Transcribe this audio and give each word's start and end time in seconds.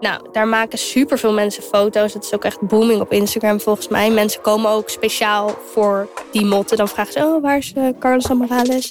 Nou, 0.00 0.22
daar 0.32 0.48
maken 0.48 0.78
superveel 0.78 1.32
mensen 1.32 1.62
foto's. 1.62 2.14
Het 2.14 2.24
is 2.24 2.34
ook 2.34 2.44
echt 2.44 2.60
booming 2.60 3.00
op 3.00 3.12
Instagram 3.12 3.60
volgens 3.60 3.88
mij. 3.88 4.10
Mensen 4.10 4.40
komen 4.40 4.70
ook 4.70 4.88
speciaal 4.88 5.58
voor 5.72 6.08
die 6.32 6.44
motten. 6.44 6.76
Dan 6.76 6.88
vragen 6.88 7.12
ze, 7.12 7.18
oh, 7.18 7.42
waar 7.42 7.56
is 7.56 7.72
uh, 7.76 7.88
Carlos 7.98 8.28
Morales? 8.28 8.90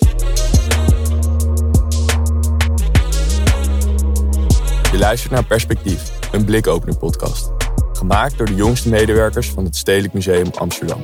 Je 4.91 4.97
luistert 4.97 5.31
naar 5.31 5.45
Perspectief, 5.45 6.11
een 6.31 6.45
blikopener 6.45 6.97
podcast. 6.97 7.51
Gemaakt 7.93 8.37
door 8.37 8.47
de 8.47 8.55
jongste 8.55 8.89
medewerkers 8.89 9.49
van 9.49 9.63
het 9.63 9.75
Stedelijk 9.75 10.13
Museum 10.13 10.49
Amsterdam. 10.55 11.01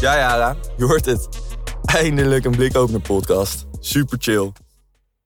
Ja, 0.00 0.16
Jara, 0.16 0.56
je 0.76 0.84
hoort 0.84 1.06
het. 1.06 1.28
Eindelijk 1.84 2.44
een 2.44 2.56
blikopener 2.56 3.00
podcast. 3.00 3.69
Super 3.82 4.18
chill. 4.20 4.52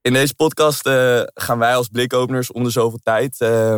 In 0.01 0.13
deze 0.13 0.35
podcast 0.35 0.87
uh, 0.87 1.21
gaan 1.33 1.59
wij 1.59 1.75
als 1.75 1.87
blikopeners 1.87 2.51
om 2.51 2.63
de 2.63 2.69
zoveel 2.69 2.99
tijd 3.03 3.35
uh, 3.39 3.75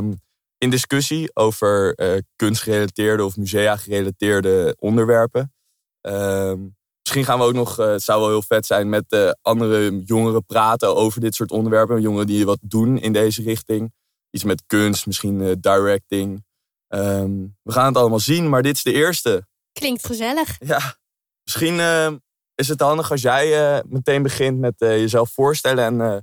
in 0.57 0.69
discussie 0.69 1.35
over 1.35 1.99
uh, 1.99 2.19
kunstgerelateerde 2.35 3.25
of 3.25 3.37
musea-gerelateerde 3.37 4.75
onderwerpen. 4.79 5.53
Ehm, 6.01 6.59
misschien 7.01 7.25
gaan 7.25 7.39
we 7.39 7.45
ook 7.45 7.53
nog, 7.53 7.75
het 7.75 8.03
zou 8.03 8.19
wel 8.19 8.29
heel 8.29 8.41
vet 8.41 8.65
zijn, 8.65 8.89
met 8.89 9.35
andere 9.41 10.03
jongeren 10.03 10.45
praten 10.45 10.95
over 10.95 11.21
dit 11.21 11.35
soort 11.35 11.51
onderwerpen. 11.51 12.01
Jongeren 12.01 12.27
die 12.27 12.45
wat 12.45 12.59
doen 12.61 12.97
in 12.97 13.13
deze 13.13 13.41
richting. 13.41 13.93
Iets 14.29 14.43
met 14.43 14.63
kunst, 14.67 15.05
misschien 15.05 15.57
directing. 15.59 16.45
Um, 16.87 17.57
we 17.63 17.71
gaan 17.71 17.85
het 17.85 17.97
allemaal 17.97 18.19
zien, 18.19 18.49
maar 18.49 18.61
dit 18.61 18.75
is 18.75 18.83
de 18.83 18.93
eerste. 18.93 19.47
Klinkt 19.71 20.05
gezellig. 20.05 20.55
Ja, 20.59 20.97
misschien 21.43 21.79
ehm, 21.79 22.17
is 22.57 22.67
het 22.67 22.79
handig 22.79 23.11
als 23.11 23.21
jij 23.21 23.75
uh, 23.75 23.79
meteen 23.85 24.23
begint 24.23 24.59
met 24.59 24.81
uh, 24.81 24.97
jezelf 24.97 25.29
voorstellen 25.29 25.83
en 25.83 25.93
uh, 25.93 26.17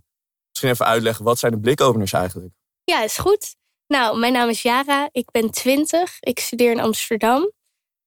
misschien 0.51 0.71
even 0.71 0.87
uitleggen 0.87 1.25
wat 1.25 1.39
zijn 1.39 1.53
de 1.53 1.61
blikopeners 1.61 2.13
eigenlijk? 2.13 2.55
Ja, 2.85 3.03
is 3.03 3.17
goed. 3.17 3.57
Nou, 3.87 4.19
mijn 4.19 4.33
naam 4.33 4.49
is 4.49 4.63
Jara, 4.63 5.09
ik 5.13 5.31
ben 5.31 5.51
20, 5.51 6.17
ik 6.21 6.39
studeer 6.39 6.71
in 6.71 6.81
Amsterdam. 6.81 7.53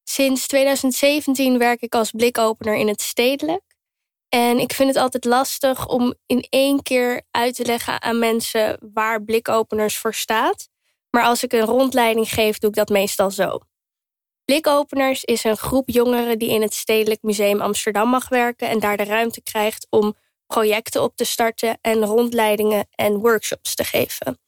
Sinds 0.04 0.48
2017 0.48 1.58
werk 1.58 1.82
ik 1.82 1.96
als 1.96 2.12
blikopener 2.12 2.76
in 2.76 2.88
het 2.88 3.02
stedelijk. 3.02 3.64
En 4.30 4.60
ik 4.60 4.74
vind 4.74 4.90
het 4.90 4.98
altijd 4.98 5.26
lastig 5.26 5.88
om 5.88 6.14
in 6.26 6.48
één 6.50 6.82
keer 6.82 7.22
uit 7.32 7.56
te 7.56 7.66
leggen 7.66 8.02
aan 8.02 8.20
mensen 8.20 8.80
waar 8.94 9.24
blikopeners 9.24 9.98
voor 9.98 10.14
staat. 10.14 10.70
Maar 11.10 11.24
als 11.24 11.44
ik 11.44 11.54
een 11.54 11.66
rondleiding 11.66 12.30
geef, 12.30 12.58
doe 12.58 12.70
ik 12.70 12.76
dat 12.76 12.90
meestal 12.90 13.32
zo. 13.32 13.60
Blikopeners 14.52 15.24
is 15.24 15.44
een 15.44 15.58
groep 15.58 15.90
jongeren 15.90 16.40
die 16.40 16.50
in 16.50 16.62
het 16.62 16.74
Stedelijk 16.74 17.22
Museum 17.22 17.62
Amsterdam 17.62 18.10
mag 18.10 18.30
werken 18.30 18.70
en 18.70 18.80
daar 18.80 18.98
de 18.98 19.04
ruimte 19.04 19.42
krijgt 19.42 19.88
om 19.90 20.16
projecten 20.46 21.04
op 21.04 21.16
te 21.16 21.24
starten 21.24 21.78
en 21.82 22.06
rondleidingen 22.06 22.88
en 22.92 23.18
workshops 23.18 23.76
te 23.76 23.84
geven. 23.84 24.40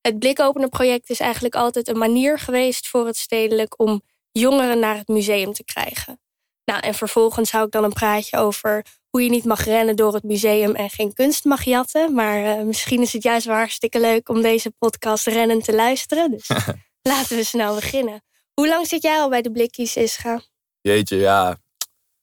Het 0.00 0.18
Blikopener-project 0.18 1.10
is 1.10 1.20
eigenlijk 1.20 1.54
altijd 1.54 1.88
een 1.88 1.98
manier 1.98 2.38
geweest 2.38 2.88
voor 2.88 3.06
het 3.06 3.16
stedelijk 3.16 3.80
om 3.80 4.02
jongeren 4.32 4.78
naar 4.78 4.96
het 4.96 5.08
museum 5.08 5.52
te 5.52 5.64
krijgen. 5.64 6.20
Nou, 6.64 6.80
en 6.80 6.94
vervolgens 6.94 7.50
hou 7.50 7.66
ik 7.66 7.72
dan 7.72 7.84
een 7.84 7.92
praatje 7.92 8.36
over 8.36 8.84
hoe 9.10 9.22
je 9.22 9.30
niet 9.30 9.44
mag 9.44 9.64
rennen 9.64 9.96
door 9.96 10.14
het 10.14 10.24
museum 10.24 10.74
en 10.74 10.90
geen 10.90 11.12
kunst 11.12 11.44
mag 11.44 11.64
jatten. 11.64 12.14
Maar 12.14 12.58
uh, 12.58 12.64
misschien 12.64 13.02
is 13.02 13.12
het 13.12 13.22
juist 13.22 13.46
wel 13.46 13.56
hartstikke 13.56 14.00
leuk 14.00 14.28
om 14.28 14.42
deze 14.42 14.70
podcast 14.78 15.26
rennen 15.26 15.62
te 15.62 15.74
luisteren. 15.74 16.30
Dus 16.30 16.48
laten 17.12 17.36
we 17.36 17.44
snel 17.44 17.74
beginnen. 17.74 18.24
Hoe 18.60 18.68
lang 18.68 18.86
zit 18.86 19.02
jij 19.02 19.20
al 19.20 19.28
bij 19.28 19.42
de 19.42 19.50
Blikkies, 19.50 19.96
Ischa? 19.96 20.40
Jeetje, 20.80 21.16
ja. 21.16 21.56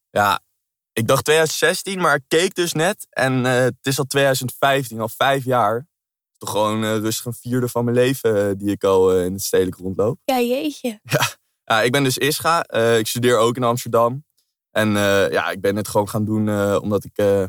Ja, 0.09 0.40
ik 0.94 1.08
dacht 1.08 1.23
2016, 1.23 2.02
maar 2.02 2.16
ik 2.16 2.23
keek 2.28 2.56
dus 2.56 2.73
net. 2.73 3.08
En 3.09 3.45
uh, 3.45 3.52
het 3.52 3.75
is 3.81 4.00
al 4.00 4.06
2015, 4.06 5.00
al 5.00 5.09
vijf 5.09 5.45
jaar. 5.45 5.88
Toch 6.38 6.50
gewoon 6.50 6.84
uh, 6.84 6.98
rustig 6.98 7.25
een 7.25 7.34
vierde 7.34 7.67
van 7.67 7.84
mijn 7.84 7.95
leven 7.95 8.36
uh, 8.36 8.52
die 8.58 8.72
ik 8.72 8.84
al 8.84 9.20
in 9.20 9.34
het 9.34 9.42
stedelijk 9.42 9.78
rondloop. 9.78 10.19
Ja, 10.24 10.40
jeetje. 10.40 11.00
Ja, 11.03 11.28
ja 11.63 11.81
ik 11.81 11.91
ben 11.91 12.03
dus 12.03 12.18
Ischa. 12.18 12.69
ik 12.97 13.08
studeer 13.08 13.38
ook 13.38 13.56
in 13.56 13.63
Amsterdam. 13.63 14.25
En 14.72 14.91
ja, 15.31 15.50
ik 15.50 15.62
ben 15.62 15.75
het 15.75 15.88
gewoon 15.88 16.09
gaan 16.09 16.25
doen 16.25 16.75
omdat 16.79 17.03
ik 17.03 17.47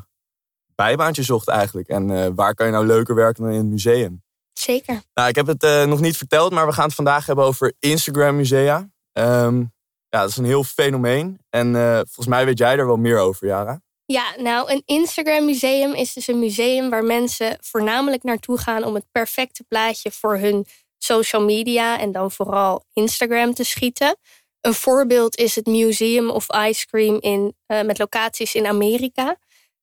bijbaantje 0.74 1.22
zocht 1.22 1.48
eigenlijk. 1.48 1.88
En 1.88 2.34
waar 2.34 2.54
kan 2.54 2.66
je 2.66 2.72
nou 2.72 2.86
leuker 2.86 3.14
werken 3.14 3.42
dan 3.42 3.52
in 3.52 3.58
het 3.58 3.68
museum? 3.68 4.22
Zeker. 4.58 5.02
Nou, 5.14 5.28
ik 5.28 5.34
heb 5.34 5.46
het 5.46 5.62
uh, 5.62 5.84
nog 5.84 6.00
niet 6.00 6.16
verteld, 6.16 6.52
maar 6.52 6.66
we 6.66 6.72
gaan 6.72 6.84
het 6.84 6.94
vandaag 6.94 7.26
hebben 7.26 7.44
over 7.44 7.74
Instagram 7.78 8.36
musea. 8.36 8.88
Um, 9.12 9.72
ja, 10.08 10.20
dat 10.20 10.28
is 10.28 10.36
een 10.36 10.44
heel 10.44 10.64
fenomeen. 10.64 11.38
En 11.50 11.74
uh, 11.74 11.94
volgens 11.94 12.26
mij 12.26 12.44
weet 12.44 12.58
jij 12.58 12.78
er 12.78 12.86
wel 12.86 12.96
meer 12.96 13.18
over, 13.18 13.46
Jara. 13.46 13.82
Ja, 14.06 14.34
nou, 14.36 14.72
een 14.72 14.82
Instagram 14.84 15.44
museum 15.44 15.94
is 15.94 16.12
dus 16.12 16.26
een 16.26 16.38
museum 16.38 16.90
waar 16.90 17.04
mensen 17.04 17.58
voornamelijk 17.60 18.22
naartoe 18.22 18.58
gaan 18.58 18.84
om 18.84 18.94
het 18.94 19.04
perfecte 19.12 19.64
plaatje 19.64 20.10
voor 20.10 20.36
hun 20.36 20.66
social 20.98 21.42
media 21.42 21.98
en 21.98 22.12
dan 22.12 22.30
vooral 22.30 22.84
Instagram 22.92 23.54
te 23.54 23.64
schieten. 23.64 24.16
Een 24.60 24.74
voorbeeld 24.74 25.36
is 25.36 25.54
het 25.54 25.66
Museum 25.66 26.30
of 26.30 26.46
Ice 26.68 26.86
Cream 26.86 27.20
in, 27.20 27.56
uh, 27.66 27.82
met 27.82 27.98
locaties 27.98 28.54
in 28.54 28.66
Amerika. 28.66 29.36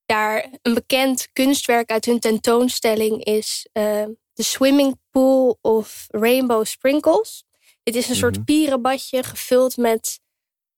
Daar 0.06 0.50
een 0.62 0.74
bekend 0.74 1.28
kunstwerk 1.34 1.92
uit 1.92 2.06
hun 2.06 2.20
tentoonstelling 2.20 3.24
is 3.24 3.68
uh, 3.74 4.06
de 4.34 4.44
Swimming 4.44 5.00
Pool 5.10 5.58
of 5.62 6.06
Rainbow 6.08 6.66
Sprinkles. 6.66 7.44
Dit 7.84 7.96
is 7.96 8.10
een 8.10 8.16
soort 8.16 8.36
mhm. 8.36 8.44
pierenbadje 8.44 9.24
gevuld 9.24 9.78
met 9.78 10.20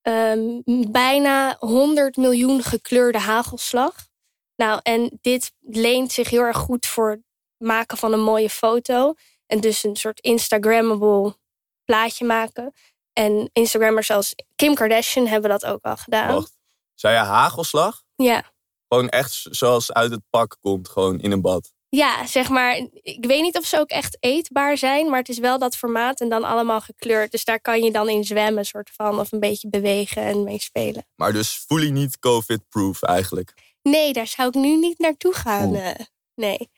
um, 0.02 0.62
bijna 0.92 1.56
100 1.60 2.18
miljoen 2.18 2.64
gekleurde 2.64 3.20
hagelslag. 3.20 4.08
Nou, 4.56 4.80
en 4.84 5.18
dit 5.22 5.52
leent 5.60 6.12
zich 6.12 6.30
heel 6.30 6.42
erg 6.42 6.58
goed 6.58 6.86
voor 6.86 7.10
het 7.10 7.22
maken 7.58 7.98
van 7.98 8.14
een 8.14 8.24
mooie 8.24 8.50
foto. 8.50 9.14
En 9.46 9.60
dus 9.60 9.84
een 9.84 9.96
soort 9.96 10.20
Instagrammable 10.20 11.38
plaatje 11.86 12.26
maken. 12.26 12.74
En 13.14 13.50
Instagrammers 13.54 14.08
zoals 14.08 14.36
Kim 14.56 14.76
Kardashian 14.76 15.28
hebben 15.28 15.50
dat 15.50 15.66
ook 15.66 15.84
al 15.84 15.98
gedaan. 15.98 16.34
Wacht. 16.34 16.58
Zei 16.94 17.16
je 17.16 17.22
hagelslag? 17.22 18.04
Ja. 18.16 18.52
Gewoon 18.88 19.10
echt 19.10 19.48
zoals 19.50 19.94
uit 19.94 20.12
het 20.12 20.22
pak 20.30 20.58
komt, 20.60 20.90
gewoon 20.90 21.20
in 21.20 21.32
een 21.32 21.42
bad. 21.42 21.72
Ja, 21.96 22.26
zeg 22.26 22.50
maar, 22.50 22.76
ik 23.02 23.26
weet 23.26 23.42
niet 23.42 23.58
of 23.58 23.66
ze 23.66 23.80
ook 23.80 23.90
echt 23.90 24.18
eetbaar 24.20 24.78
zijn, 24.78 25.10
maar 25.10 25.20
het 25.20 25.30
is 25.30 25.38
wel 25.38 25.60
dat 25.60 25.78
formaat 25.78 26.22
en 26.22 26.30
dan 26.30 26.44
allemaal 26.44 26.82
gekleurd. 26.82 27.32
Dus 27.32 27.44
daar 27.44 27.62
kan 27.62 27.82
je 27.84 27.92
dan 27.92 28.10
in 28.10 28.24
zwemmen, 28.24 28.66
soort 28.66 28.90
van, 28.94 29.20
of 29.20 29.32
een 29.32 29.40
beetje 29.40 29.70
bewegen 29.70 30.22
en 30.22 30.44
mee 30.44 30.60
spelen. 30.60 31.06
Maar 31.16 31.34
dus 31.34 31.66
fully 31.68 31.90
niet 31.90 32.20
COVID-proof 32.20 33.02
eigenlijk? 33.02 33.54
Nee, 33.82 34.14
daar 34.14 34.28
zou 34.28 34.48
ik 34.48 34.54
nu 34.54 34.76
niet 34.76 35.00
naartoe 35.00 35.34
gaan. 35.34 35.76
Uh, 35.76 35.90
nee. 36.36 36.70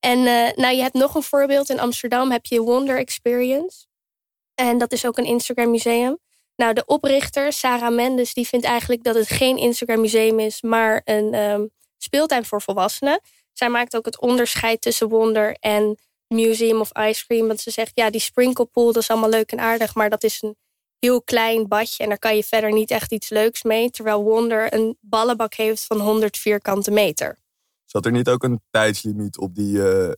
En 0.00 0.18
uh, 0.18 0.52
nou, 0.54 0.74
je 0.74 0.82
hebt 0.82 0.94
nog 0.94 1.14
een 1.14 1.22
voorbeeld. 1.22 1.70
In 1.70 1.80
Amsterdam 1.80 2.30
heb 2.30 2.46
je 2.46 2.60
Wonder 2.60 2.98
Experience. 2.98 3.86
En 4.54 4.78
dat 4.78 4.92
is 4.92 5.06
ook 5.06 5.18
een 5.18 5.26
Instagram 5.26 5.70
museum. 5.70 6.18
Nou, 6.56 6.74
de 6.74 6.84
oprichter, 6.86 7.52
Sarah 7.52 7.94
Mendes, 7.94 8.34
die 8.34 8.46
vindt 8.46 8.66
eigenlijk 8.66 9.04
dat 9.04 9.14
het 9.14 9.28
geen 9.28 9.56
Instagram 9.56 10.00
museum 10.00 10.38
is, 10.38 10.62
maar 10.62 11.02
een 11.04 11.34
um, 11.34 11.70
speeltuin 11.98 12.44
voor 12.44 12.62
volwassenen. 12.62 13.20
Zij 13.54 13.68
maakt 13.68 13.96
ook 13.96 14.04
het 14.04 14.20
onderscheid 14.20 14.80
tussen 14.80 15.08
Wonder 15.08 15.56
en 15.60 15.98
Museum 16.28 16.80
of 16.80 16.90
Ice 16.98 17.26
Cream. 17.26 17.46
Want 17.46 17.60
ze 17.60 17.70
zegt, 17.70 17.92
ja, 17.94 18.10
die 18.10 18.20
sprinkle 18.20 18.64
pool, 18.64 18.92
dat 18.92 19.02
is 19.02 19.10
allemaal 19.10 19.30
leuk 19.30 19.52
en 19.52 19.60
aardig. 19.60 19.94
Maar 19.94 20.10
dat 20.10 20.24
is 20.24 20.42
een 20.42 20.56
heel 20.98 21.22
klein 21.22 21.68
badje 21.68 22.02
en 22.02 22.08
daar 22.08 22.18
kan 22.18 22.36
je 22.36 22.44
verder 22.44 22.72
niet 22.72 22.90
echt 22.90 23.12
iets 23.12 23.28
leuks 23.28 23.62
mee. 23.62 23.90
Terwijl 23.90 24.22
Wonder 24.22 24.74
een 24.74 24.96
ballenbak 25.00 25.54
heeft 25.54 25.84
van 25.84 26.00
100 26.00 26.38
vierkante 26.38 26.90
meter. 26.90 27.38
Zat 27.84 28.06
er 28.06 28.12
niet 28.12 28.28
ook 28.28 28.42
een 28.42 28.62
tijdslimiet 28.70 29.38
op 29.38 29.54
die, 29.54 29.76
uh, 29.76 30.12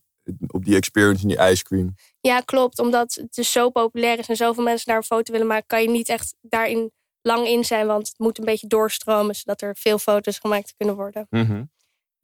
op 0.47 0.65
die 0.65 0.77
experience 0.77 1.23
in 1.23 1.29
die 1.29 1.51
ice 1.51 1.65
cream? 1.65 1.95
Ja, 2.21 2.41
klopt. 2.41 2.79
Omdat 2.79 3.15
het 3.15 3.35
dus 3.35 3.53
zo 3.53 3.71
populair 3.71 4.19
is 4.19 4.29
en 4.29 4.37
zoveel 4.37 4.63
mensen 4.63 4.87
daar 4.87 4.97
een 4.97 5.03
foto 5.03 5.33
willen 5.33 5.47
maken, 5.47 5.67
kan 5.67 5.83
je 5.83 5.91
niet 5.91 6.09
echt 6.09 6.35
daarin 6.41 6.93
lang 7.23 7.47
in 7.47 7.65
zijn. 7.65 7.87
Want 7.87 8.09
het 8.09 8.19
moet 8.19 8.39
een 8.39 8.45
beetje 8.45 8.67
doorstromen, 8.67 9.35
zodat 9.35 9.63
er 9.63 9.77
veel 9.77 9.99
foto's 9.99 10.39
gemaakt 10.39 10.75
kunnen 10.77 10.97
worden. 10.97 11.27
Mm 11.31 11.75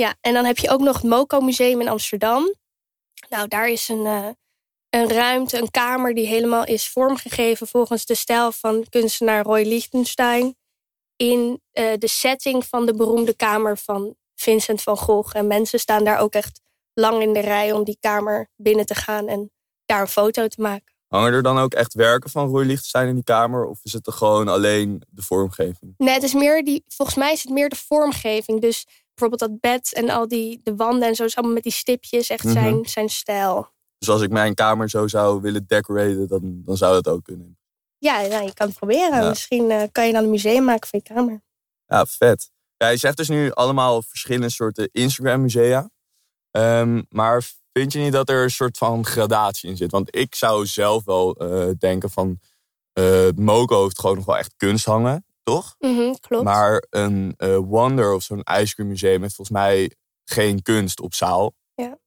ja, 0.03 0.15
en 0.21 0.35
dan 0.35 0.45
heb 0.45 0.59
je 0.59 0.71
ook 0.71 0.81
nog 0.81 0.97
het 0.97 1.05
Moco 1.05 1.41
Museum 1.41 1.81
in 1.81 1.89
Amsterdam. 1.89 2.55
Nou, 3.29 3.49
daar 3.49 3.69
is 3.69 3.89
een, 3.89 4.05
uh, 4.05 4.29
een 4.91 5.09
ruimte, 5.09 5.59
een 5.59 5.71
kamer 5.71 6.15
die 6.15 6.27
helemaal 6.27 6.65
is 6.65 6.89
vormgegeven 6.89 7.67
volgens 7.67 8.07
de 8.07 8.15
stijl 8.15 8.53
van 8.53 8.87
kunstenaar 8.89 9.45
Roy 9.45 9.63
Lichtenstein. 9.63 10.57
In 11.17 11.63
uh, 11.73 11.93
de 11.99 12.09
setting 12.09 12.67
van 12.67 12.87
de 12.87 12.95
beroemde 12.95 13.37
kamer 13.37 13.79
van 13.79 14.17
Vincent 14.35 14.83
van 14.83 14.97
Gogh. 14.97 15.37
En 15.37 15.47
mensen 15.47 15.79
staan 15.79 16.05
daar 16.05 16.19
ook 16.19 16.35
echt 16.35 16.61
lang 16.95 17.23
in 17.23 17.33
de 17.33 17.41
rij 17.41 17.73
om 17.73 17.85
die 17.85 17.97
kamer 18.01 18.51
binnen 18.57 18.87
te 18.87 18.95
gaan 18.95 19.29
en 19.29 19.51
daar 19.85 20.01
een 20.01 20.09
foto 20.09 20.49
te 20.49 20.61
maken. 20.61 20.95
Hangen 21.09 21.33
er 21.33 21.43
dan 21.43 21.59
ook 21.59 21.75
echt 21.75 21.95
werken 21.95 22.31
van 22.31 22.49
Roy 22.49 22.65
Lichtenstein 22.65 23.09
in 23.09 23.15
die 23.15 23.25
kamer? 23.25 23.67
Of 23.67 23.81
is 23.83 23.93
het 23.93 24.07
er 24.07 24.13
gewoon 24.13 24.49
alleen 24.49 25.03
de 25.09 25.23
vormgeving? 25.23 25.95
Nee, 25.97 26.15
het 26.15 26.23
is 26.23 26.35
meer 26.35 26.65
die, 26.65 26.85
volgens 26.87 27.17
mij 27.17 27.33
is 27.33 27.43
het 27.43 27.53
meer 27.53 27.69
de 27.69 27.77
vormgeving. 27.77 28.61
Dus 28.61 28.87
bijvoorbeeld 29.15 29.51
dat 29.51 29.61
bed 29.61 29.93
en 29.93 30.11
al 30.11 30.29
die 30.29 30.61
de 30.63 30.77
wanden 30.77 31.09
en 31.09 31.15
zo 31.15 31.25
is 31.25 31.37
allemaal 31.37 31.55
met 31.55 31.63
die 31.63 31.73
stipjes 31.73 32.29
echt 32.29 32.45
mhm. 32.45 32.53
zijn, 32.53 32.85
zijn 32.85 33.09
stijl. 33.09 33.71
Dus 33.99 34.09
als 34.09 34.23
ik 34.23 34.31
mijn 34.31 34.55
kamer 34.55 34.91
zo 34.91 35.07
zou 35.09 35.41
willen 35.41 35.65
decoraten, 35.67 36.29
dan, 36.29 36.63
dan 36.65 36.77
zou 36.77 36.93
dat 37.03 37.15
ook 37.15 37.25
kunnen. 37.25 37.59
Ja, 37.99 38.21
nou, 38.21 38.45
je 38.45 38.55
kan 38.55 38.67
het 38.67 38.77
proberen. 38.77 39.29
Misschien 39.29 39.71
uh, 39.71 39.83
kan 39.93 40.07
je 40.07 40.13
dan 40.13 40.25
een 40.25 40.31
museum 40.31 40.65
maken 40.65 40.89
van 40.89 41.01
je 41.05 41.15
kamer. 41.15 41.43
Ja, 41.87 42.07
vet. 42.07 42.51
Ja, 42.77 42.89
je 42.89 42.97
zegt 42.97 43.17
dus 43.17 43.29
nu 43.29 43.51
allemaal 43.51 44.03
verschillende 44.03 44.49
soorten 44.49 44.89
Instagram-musea. 44.93 45.91
Ehm, 46.51 47.03
maar 47.09 47.43
vind 47.73 47.93
je 47.93 47.99
niet 47.99 48.13
dat 48.13 48.29
er 48.29 48.43
een 48.43 48.51
soort 48.51 48.79
van 48.79 49.07
gradatie 49.07 49.71
in 49.71 49.77
zit? 49.77 49.91
Want 49.91 50.17
ik 50.17 50.35
zou 50.35 50.67
zelf 50.67 51.05
wel 51.05 51.35
eh, 51.35 51.71
denken 51.79 52.11
van... 52.11 52.39
Uh, 52.99 53.29
Moco 53.35 53.83
heeft 53.83 53.99
gewoon 54.01 54.17
nog 54.17 54.25
wel 54.25 54.39
echt 54.39 54.55
kunst 54.57 54.85
hangen, 54.85 55.25
toch? 55.43 55.75
Mhm, 55.79 56.15
klopt. 56.21 56.45
Maar 56.45 56.87
een 56.91 57.35
uh, 57.39 57.57
Wonder 57.57 58.15
of 58.15 58.23
zo'n 58.23 58.45
ice 58.61 58.75
cream 58.75 58.89
museum 58.89 59.23
heeft 59.23 59.35
volgens 59.35 59.59
mij 59.59 59.93
geen 60.25 60.63
kunst 60.63 61.01
op 61.01 61.15
zaal. 61.15 61.55
Ja. 61.75 61.99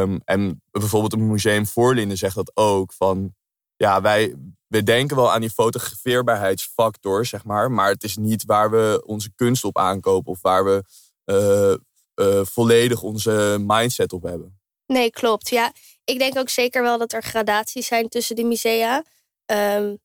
Um, 0.00 0.20
en 0.24 0.62
bijvoorbeeld 0.70 1.12
een 1.12 1.26
museum 1.26 1.66
Voorlinden 1.66 2.16
zegt 2.16 2.34
dat 2.34 2.50
ook. 2.54 2.92
Van 2.92 3.34
ja, 3.76 4.00
wij, 4.00 4.34
we 4.66 4.82
denken 4.82 5.16
wel 5.16 5.32
aan 5.32 5.40
die 5.40 5.50
fotografeerbaarheidsfactor, 5.50 7.26
zeg 7.26 7.44
maar. 7.44 7.70
Maar 7.70 7.90
het 7.90 8.02
is 8.02 8.16
niet 8.16 8.44
waar 8.44 8.70
we 8.70 9.02
onze 9.06 9.30
kunst 9.34 9.64
op 9.64 9.78
aankopen 9.78 10.32
of 10.32 10.42
waar 10.42 10.64
we 10.64 10.84
uh, 11.24 12.26
uh, 12.26 12.44
volledig 12.44 13.02
onze 13.02 13.56
mindset 13.60 14.12
op 14.12 14.22
hebben. 14.22 14.60
Nee, 14.86 15.10
klopt. 15.10 15.48
Ja, 15.48 15.72
ik 16.04 16.18
denk 16.18 16.38
ook 16.38 16.48
zeker 16.48 16.82
wel 16.82 16.98
dat 16.98 17.12
er 17.12 17.22
gradaties 17.22 17.86
zijn 17.86 18.08
tussen 18.08 18.36
de 18.36 18.44
musea. 18.44 19.04
Um, 19.46 19.98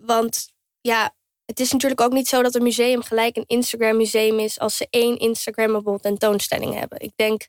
want 0.00 0.52
ja, 0.80 1.14
het 1.46 1.60
is 1.60 1.72
natuurlijk 1.72 2.00
ook 2.00 2.12
niet 2.12 2.28
zo 2.28 2.42
dat 2.42 2.54
een 2.54 2.62
museum 2.62 3.02
gelijk 3.02 3.36
een 3.36 3.44
Instagram 3.46 3.96
museum 3.96 4.38
is 4.38 4.58
als 4.58 4.76
ze 4.76 4.86
één 4.90 5.18
Instagrammable 5.18 6.00
tentoonstelling 6.00 6.74
hebben. 6.74 7.00
Ik 7.00 7.12
denk 7.16 7.46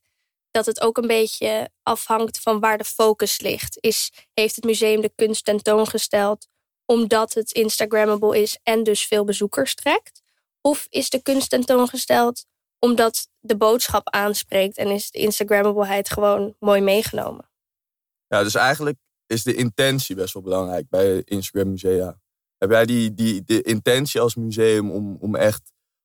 dat 0.51 0.65
het 0.65 0.81
ook 0.81 0.97
een 0.97 1.07
beetje 1.07 1.69
afhangt 1.83 2.39
van 2.39 2.59
waar 2.59 2.77
de 2.77 2.83
focus 2.83 3.39
ligt. 3.39 3.77
Is, 3.79 4.11
heeft 4.33 4.55
het 4.55 4.65
museum 4.65 5.01
de 5.01 5.11
kunst 5.15 5.45
tentoongesteld 5.45 6.47
omdat 6.85 7.33
het 7.33 7.51
Instagrammable 7.51 8.41
is 8.41 8.59
en 8.63 8.83
dus 8.83 9.05
veel 9.05 9.23
bezoekers 9.23 9.75
trekt? 9.75 10.21
Of 10.61 10.87
is 10.89 11.09
de 11.09 11.21
kunst 11.21 11.49
tentoongesteld 11.49 12.45
omdat 12.79 13.29
de 13.39 13.57
boodschap 13.57 14.09
aanspreekt 14.09 14.77
en 14.77 14.87
is 14.87 15.11
de 15.11 15.19
Instagrammableheid 15.19 16.09
gewoon 16.09 16.55
mooi 16.59 16.81
meegenomen? 16.81 17.49
Ja, 18.27 18.43
dus 18.43 18.55
eigenlijk 18.55 18.97
is 19.25 19.43
de 19.43 19.55
intentie 19.55 20.15
best 20.15 20.33
wel 20.33 20.43
belangrijk 20.43 20.89
bij 20.89 21.21
Instagram 21.25 21.69
musea. 21.69 22.19
Heb 22.65 22.73
jij 22.73 22.85
die, 22.85 23.13
die, 23.13 23.43
de 23.43 23.61
intentie 23.61 24.21
als 24.21 24.35
museum 24.35 24.91
om, 24.91 25.17
om 25.19 25.35
echt 25.35 25.61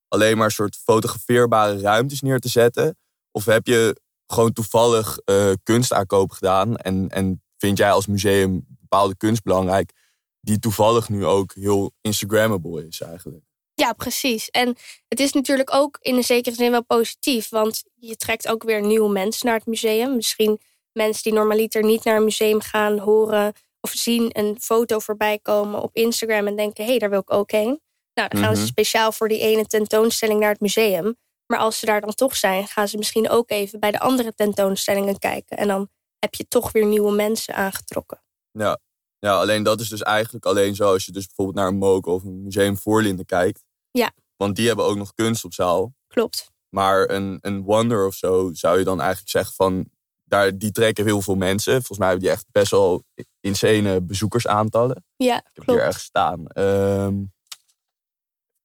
alleen 0.08 0.36
maar 0.36 0.50
soort 0.50 0.76
fotografeerbare 0.76 1.80
ruimtes 1.80 2.20
neer 2.20 2.38
te 2.38 2.48
zetten? 2.48 2.98
Of 3.30 3.44
heb 3.44 3.66
je 3.66 4.00
gewoon 4.26 4.52
toevallig 4.52 5.18
kunst 5.62 5.92
aankoop 5.92 6.30
gedaan 6.30 6.76
en, 6.76 7.08
en 7.08 7.42
vind 7.56 7.78
jij 7.78 7.92
als 7.92 8.06
museum 8.06 8.64
bepaalde 8.68 9.16
kunst 9.16 9.42
belangrijk 9.42 9.92
die 10.40 10.58
toevallig 10.58 11.08
nu 11.08 11.26
ook 11.26 11.54
heel 11.54 11.92
Instagrammable 12.00 12.86
is 12.86 13.00
eigenlijk? 13.00 13.44
Ja, 13.74 13.92
precies. 13.92 14.50
En 14.50 14.76
het 15.08 15.20
is 15.20 15.32
natuurlijk 15.32 15.74
ook 15.74 15.98
in 16.00 16.16
een 16.16 16.24
zekere 16.24 16.54
zin 16.54 16.70
wel 16.70 16.84
positief, 16.84 17.48
want 17.48 17.82
je 17.94 18.16
trekt 18.16 18.48
ook 18.48 18.62
weer 18.62 18.80
nieuwe 18.80 19.12
mensen 19.12 19.46
naar 19.46 19.56
het 19.56 19.66
museum. 19.66 20.16
Misschien 20.16 20.60
mensen 20.92 21.22
die 21.22 21.32
normaliter 21.32 21.82
niet 21.82 22.04
naar 22.04 22.16
een 22.16 22.24
museum 22.24 22.60
gaan, 22.60 22.98
horen 22.98 23.52
of 23.80 23.90
zien 23.90 24.38
een 24.38 24.56
foto 24.60 24.98
voorbij 24.98 25.38
komen 25.38 25.82
op 25.82 25.94
Instagram 25.96 26.46
en 26.46 26.56
denken: 26.56 26.84
hé, 26.84 26.90
hey, 26.90 26.98
daar 26.98 27.10
wil 27.10 27.20
ik 27.20 27.32
ook 27.32 27.50
heen. 27.50 27.80
Nou, 28.14 28.28
dan 28.28 28.40
gaan 28.42 28.54
ze 28.54 28.60
Mhm. 28.60 28.70
speciaal 28.70 29.12
voor 29.12 29.28
die 29.28 29.38
ene 29.40 29.66
tentoonstelling 29.66 30.40
naar 30.40 30.50
het 30.50 30.60
museum. 30.60 31.16
Maar 31.46 31.58
als 31.58 31.78
ze 31.78 31.86
daar 31.86 32.00
dan 32.00 32.14
toch 32.14 32.36
zijn, 32.36 32.66
gaan 32.66 32.88
ze 32.88 32.96
misschien 32.96 33.28
ook 33.30 33.50
even 33.50 33.80
bij 33.80 33.90
de 33.90 34.00
andere 34.00 34.34
tentoonstellingen 34.34 35.18
kijken. 35.18 35.56
En 35.56 35.68
dan 35.68 35.88
heb 36.18 36.34
je 36.34 36.48
toch 36.48 36.72
weer 36.72 36.86
nieuwe 36.86 37.12
mensen 37.12 37.54
aangetrokken. 37.54 38.22
Ja. 38.52 38.78
ja, 39.18 39.38
alleen 39.40 39.62
dat 39.62 39.80
is 39.80 39.88
dus 39.88 40.02
eigenlijk 40.02 40.44
alleen 40.44 40.74
zo 40.74 40.92
als 40.92 41.04
je 41.04 41.12
dus 41.12 41.26
bijvoorbeeld 41.26 41.56
naar 41.56 41.66
een 41.66 41.78
Moco 41.78 42.14
of 42.14 42.22
een 42.22 42.42
museum 42.42 42.76
Voorlinden 42.76 43.26
kijkt. 43.26 43.64
Ja. 43.90 44.10
Want 44.36 44.56
die 44.56 44.66
hebben 44.66 44.84
ook 44.84 44.96
nog 44.96 45.14
kunst 45.14 45.44
op 45.44 45.54
zaal. 45.54 45.94
Klopt. 46.06 46.50
Maar 46.68 47.10
een, 47.10 47.38
een 47.40 47.62
Wonder 47.62 48.06
of 48.06 48.14
zo 48.14 48.50
zou 48.52 48.78
je 48.78 48.84
dan 48.84 48.98
eigenlijk 49.00 49.30
zeggen 49.30 49.54
van... 49.54 49.90
Daar, 50.24 50.58
die 50.58 50.70
trekken 50.70 51.04
heel 51.04 51.22
veel 51.22 51.34
mensen. 51.34 51.72
Volgens 51.72 51.98
mij 51.98 52.08
hebben 52.08 52.26
die 52.26 52.34
echt 52.36 52.46
best 52.52 52.70
wel 52.70 53.04
insane 53.40 54.00
bezoekersaantallen. 54.02 55.04
Ja, 55.16 55.36
Ik 55.36 55.42
heb 55.44 55.54
hier 55.54 55.64
klopt. 55.64 55.80
ergens 55.80 56.04
staan. 56.04 56.46
Ehm, 56.46 57.14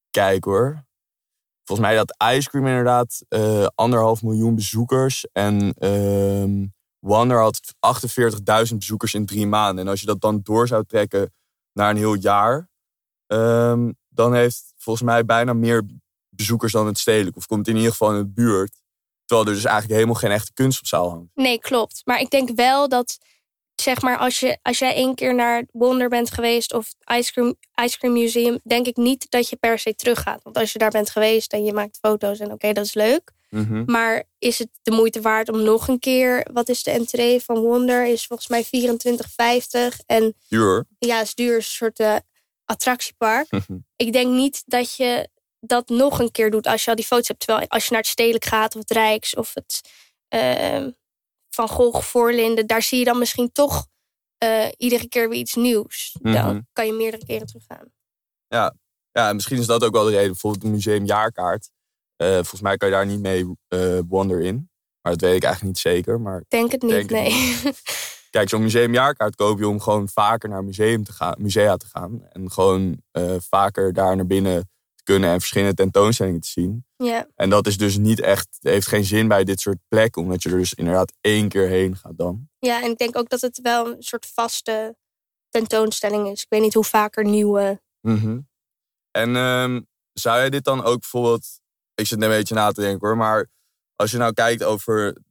kijk 0.09 0.43
hoor. 0.43 0.83
Volgens 1.63 1.87
mij 1.87 1.97
had 1.97 2.15
Ice 2.33 2.49
Cream 2.49 2.67
inderdaad 2.67 3.21
eh, 3.27 3.67
anderhalf 3.75 4.21
miljoen 4.23 4.55
bezoekers. 4.55 5.27
En 5.31 5.73
ehm 5.73 6.65
Wonder 6.99 7.39
had 7.39 7.59
48.000 8.69 8.77
bezoekers 8.77 9.13
in 9.13 9.25
drie 9.25 9.47
maanden. 9.47 9.83
En 9.85 9.89
als 9.89 9.99
je 9.99 10.05
dat 10.05 10.21
dan 10.21 10.39
door 10.43 10.67
zou 10.67 10.85
trekken 10.85 11.33
naar 11.73 11.89
een 11.89 11.97
heel 11.97 12.13
jaar... 12.13 12.69
ehm, 13.27 13.91
dan 14.09 14.33
heeft 14.33 14.73
volgens 14.77 15.05
mij 15.05 15.25
bijna 15.25 15.53
meer 15.53 15.85
bezoekers 16.29 16.71
dan 16.71 16.85
het 16.87 16.97
stedelijk. 16.97 17.35
Of 17.37 17.45
komt 17.45 17.67
in 17.67 17.75
ieder 17.75 17.91
geval 17.91 18.11
in 18.11 18.17
de 18.17 18.27
buurt. 18.27 18.81
Terwijl 19.25 19.47
er 19.47 19.53
dus 19.55 19.63
eigenlijk 19.65 19.93
helemaal 19.95 20.19
geen 20.21 20.31
echte 20.31 20.53
kunst 20.53 20.79
op 20.79 20.85
zaal 20.85 21.09
hangt. 21.09 21.31
Nee, 21.35 21.59
klopt. 21.59 22.01
Maar 22.05 22.19
ik 22.19 22.29
denk 22.29 22.49
wel 22.55 22.89
dat, 22.89 23.17
zeg 23.75 24.01
maar, 24.01 24.17
als, 24.17 24.39
je, 24.39 24.57
als 24.61 24.79
jij 24.79 24.93
één 24.93 25.15
keer 25.15 25.35
naar 25.35 25.63
Wonder 25.71 26.09
bent 26.09 26.31
geweest 26.31 26.73
of 26.73 26.93
Ice 27.17 27.31
Cream, 27.31 27.55
Ice 27.83 27.97
Cream 27.97 28.13
Museum, 28.13 28.59
denk 28.63 28.87
ik 28.87 28.95
niet 28.95 29.25
dat 29.29 29.49
je 29.49 29.55
per 29.55 29.79
se 29.79 29.95
teruggaat. 29.95 30.43
Want 30.43 30.57
als 30.57 30.71
je 30.71 30.79
daar 30.79 30.89
bent 30.91 31.09
geweest 31.09 31.53
en 31.53 31.63
je 31.63 31.73
maakt 31.73 31.97
foto's 32.01 32.39
en 32.39 32.51
oké, 32.51 32.73
dat 32.73 32.85
is 32.85 32.93
leuk. 32.93 33.33
Maar 33.85 34.23
is 34.39 34.59
het 34.59 34.69
de 34.81 34.91
moeite 34.91 35.21
waard 35.21 35.49
om 35.49 35.63
nog 35.63 35.87
een 35.87 35.99
keer, 35.99 36.47
wat 36.53 36.69
is 36.69 36.83
de 36.83 36.91
entree 36.91 37.39
van 37.41 37.59
Wonder? 37.59 38.05
Is 38.05 38.25
volgens 38.25 38.47
mij 38.47 38.65
24,50. 38.65 40.05
En 40.05 40.33
Duur. 40.49 40.85
ja, 40.99 41.21
is 41.21 41.35
duur, 41.35 41.55
een 41.55 41.63
soort 41.63 41.99
eh, 41.99 42.15
attractiepark. 42.65 43.47
ik 43.95 44.13
denk 44.13 44.31
niet 44.31 44.63
dat 44.65 44.95
je 44.95 45.29
dat 45.59 45.89
nog 45.89 46.19
een 46.19 46.31
keer 46.31 46.51
doet 46.51 46.67
als 46.67 46.83
je 46.83 46.89
al 46.89 46.95
die 46.95 47.05
foto's 47.05 47.27
hebt. 47.27 47.39
Terwijl 47.39 47.67
als 47.67 47.83
je 47.83 47.91
naar 47.91 48.01
het 48.01 48.09
Stedelijk 48.09 48.45
gaat 48.45 48.75
of 48.75 48.81
het 48.81 48.91
Rijks 48.91 49.35
of 49.35 49.53
het 49.53 49.81
eh, 50.27 50.85
Van 51.55 51.67
Gogh 51.67 52.01
Voorlinden, 52.01 52.67
daar 52.67 52.81
zie 52.81 52.99
je 52.99 53.05
dan 53.05 53.19
misschien 53.19 53.51
toch 53.51 53.87
eh, 54.37 54.67
iedere 54.77 55.07
keer 55.07 55.29
weer 55.29 55.39
iets 55.39 55.53
nieuws. 55.53 56.17
Mhm. 56.21 56.33
Dan 56.33 56.67
kan 56.73 56.85
je 56.85 56.93
meerdere 56.93 57.25
keren 57.25 57.47
teruggaan. 57.47 57.93
Ja, 58.47 58.73
en 59.11 59.35
misschien 59.35 59.57
is 59.57 59.65
dat 59.65 59.83
ook 59.83 59.93
wel 59.93 60.03
de 60.03 60.11
reden. 60.11 60.27
Bijvoorbeeld 60.27 60.63
een 60.63 60.71
museumjaarkaart. 60.71 61.69
Eh 62.15 62.33
volgens 62.33 62.61
mij 62.61 62.77
kan 62.77 62.89
je 62.89 62.93
daar 62.93 63.05
niet 63.05 63.19
mee 63.19 63.55
eh, 63.67 63.99
Wonder 64.07 64.41
in. 64.41 64.69
Maar 65.01 65.11
dat 65.11 65.21
weet 65.21 65.35
ik 65.35 65.43
eigenlijk 65.43 65.73
niet 65.73 65.83
zeker. 65.83 66.21
Maar 66.21 66.39
Ik 66.39 66.49
Denk 66.49 66.71
het 66.71 66.81
niet, 66.81 66.91
Denk 66.91 67.09
het 67.09 67.19
nee. 67.19 67.73
kijk, 68.35 68.49
zo'n 68.49 68.61
museumjaarkaart 68.61 69.35
koop 69.35 69.59
je 69.59 69.67
om 69.67 69.79
gewoon 69.79 70.09
vaker 70.09 70.49
naar 70.49 70.63
museum 70.63 71.03
te 71.03 71.13
gaan, 71.13 71.35
musea 71.37 71.77
te 71.77 71.85
gaan. 71.85 72.27
En 72.29 72.51
gewoon 72.51 73.01
vaker 73.49 73.93
daar 73.93 74.15
naar 74.15 74.27
binnen 74.27 74.61
te 74.61 74.74
kunnen 75.05 75.29
en 75.29 75.39
verschillende 75.39 75.73
tentoonstellingen 75.73 76.39
te 76.41 76.47
zien. 76.47 76.85
ja. 76.97 77.27
En 77.35 77.49
dat 77.49 77.67
is 77.67 77.77
dus 77.77 77.97
niet 77.97 78.19
echt, 78.21 78.47
heeft 78.61 78.87
geen 78.87 79.03
zin 79.03 79.27
bij 79.27 79.43
dit 79.43 79.59
soort 79.59 79.77
plekken. 79.87 80.21
Omdat 80.21 80.43
je 80.43 80.49
er 80.49 80.57
dus 80.57 80.73
inderdaad 80.73 81.13
één 81.21 81.49
keer 81.49 81.67
heen 81.67 81.95
gaat 81.97 82.17
dan. 82.17 82.49
ja, 82.59 82.83
en 82.83 82.91
ik 82.91 82.97
denk 82.97 83.17
ook 83.17 83.29
dat 83.29 83.41
het 83.41 83.59
wel 83.61 83.87
een 83.87 84.03
soort 84.03 84.25
vaste 84.25 84.95
tentoonstelling 85.49 86.27
is. 86.31 86.41
Ik 86.41 86.49
weet 86.49 86.61
niet 86.61 86.73
hoe 86.73 86.83
vaker 86.83 87.23
nieuwe. 87.23 87.81
Mhm. 88.01 88.39
En 89.11 89.35
ehm, 89.35 89.81
zou 90.13 90.37
jij 90.37 90.49
dit 90.49 90.63
dan 90.63 90.83
ook 90.83 90.99
bijvoorbeeld... 90.99 91.47
Ik 91.95 92.07
zit 92.07 92.21
een 92.21 92.29
beetje 92.29 92.55
na 92.55 92.71
te 92.71 92.81
denken 92.81 93.07
hoor. 93.07 93.17
Maar 93.17 93.49
als 93.95 94.11
je 94.11 94.17
nou 94.17 94.33
kijkt 94.33 94.63
over 94.63 95.07
een 95.07 95.23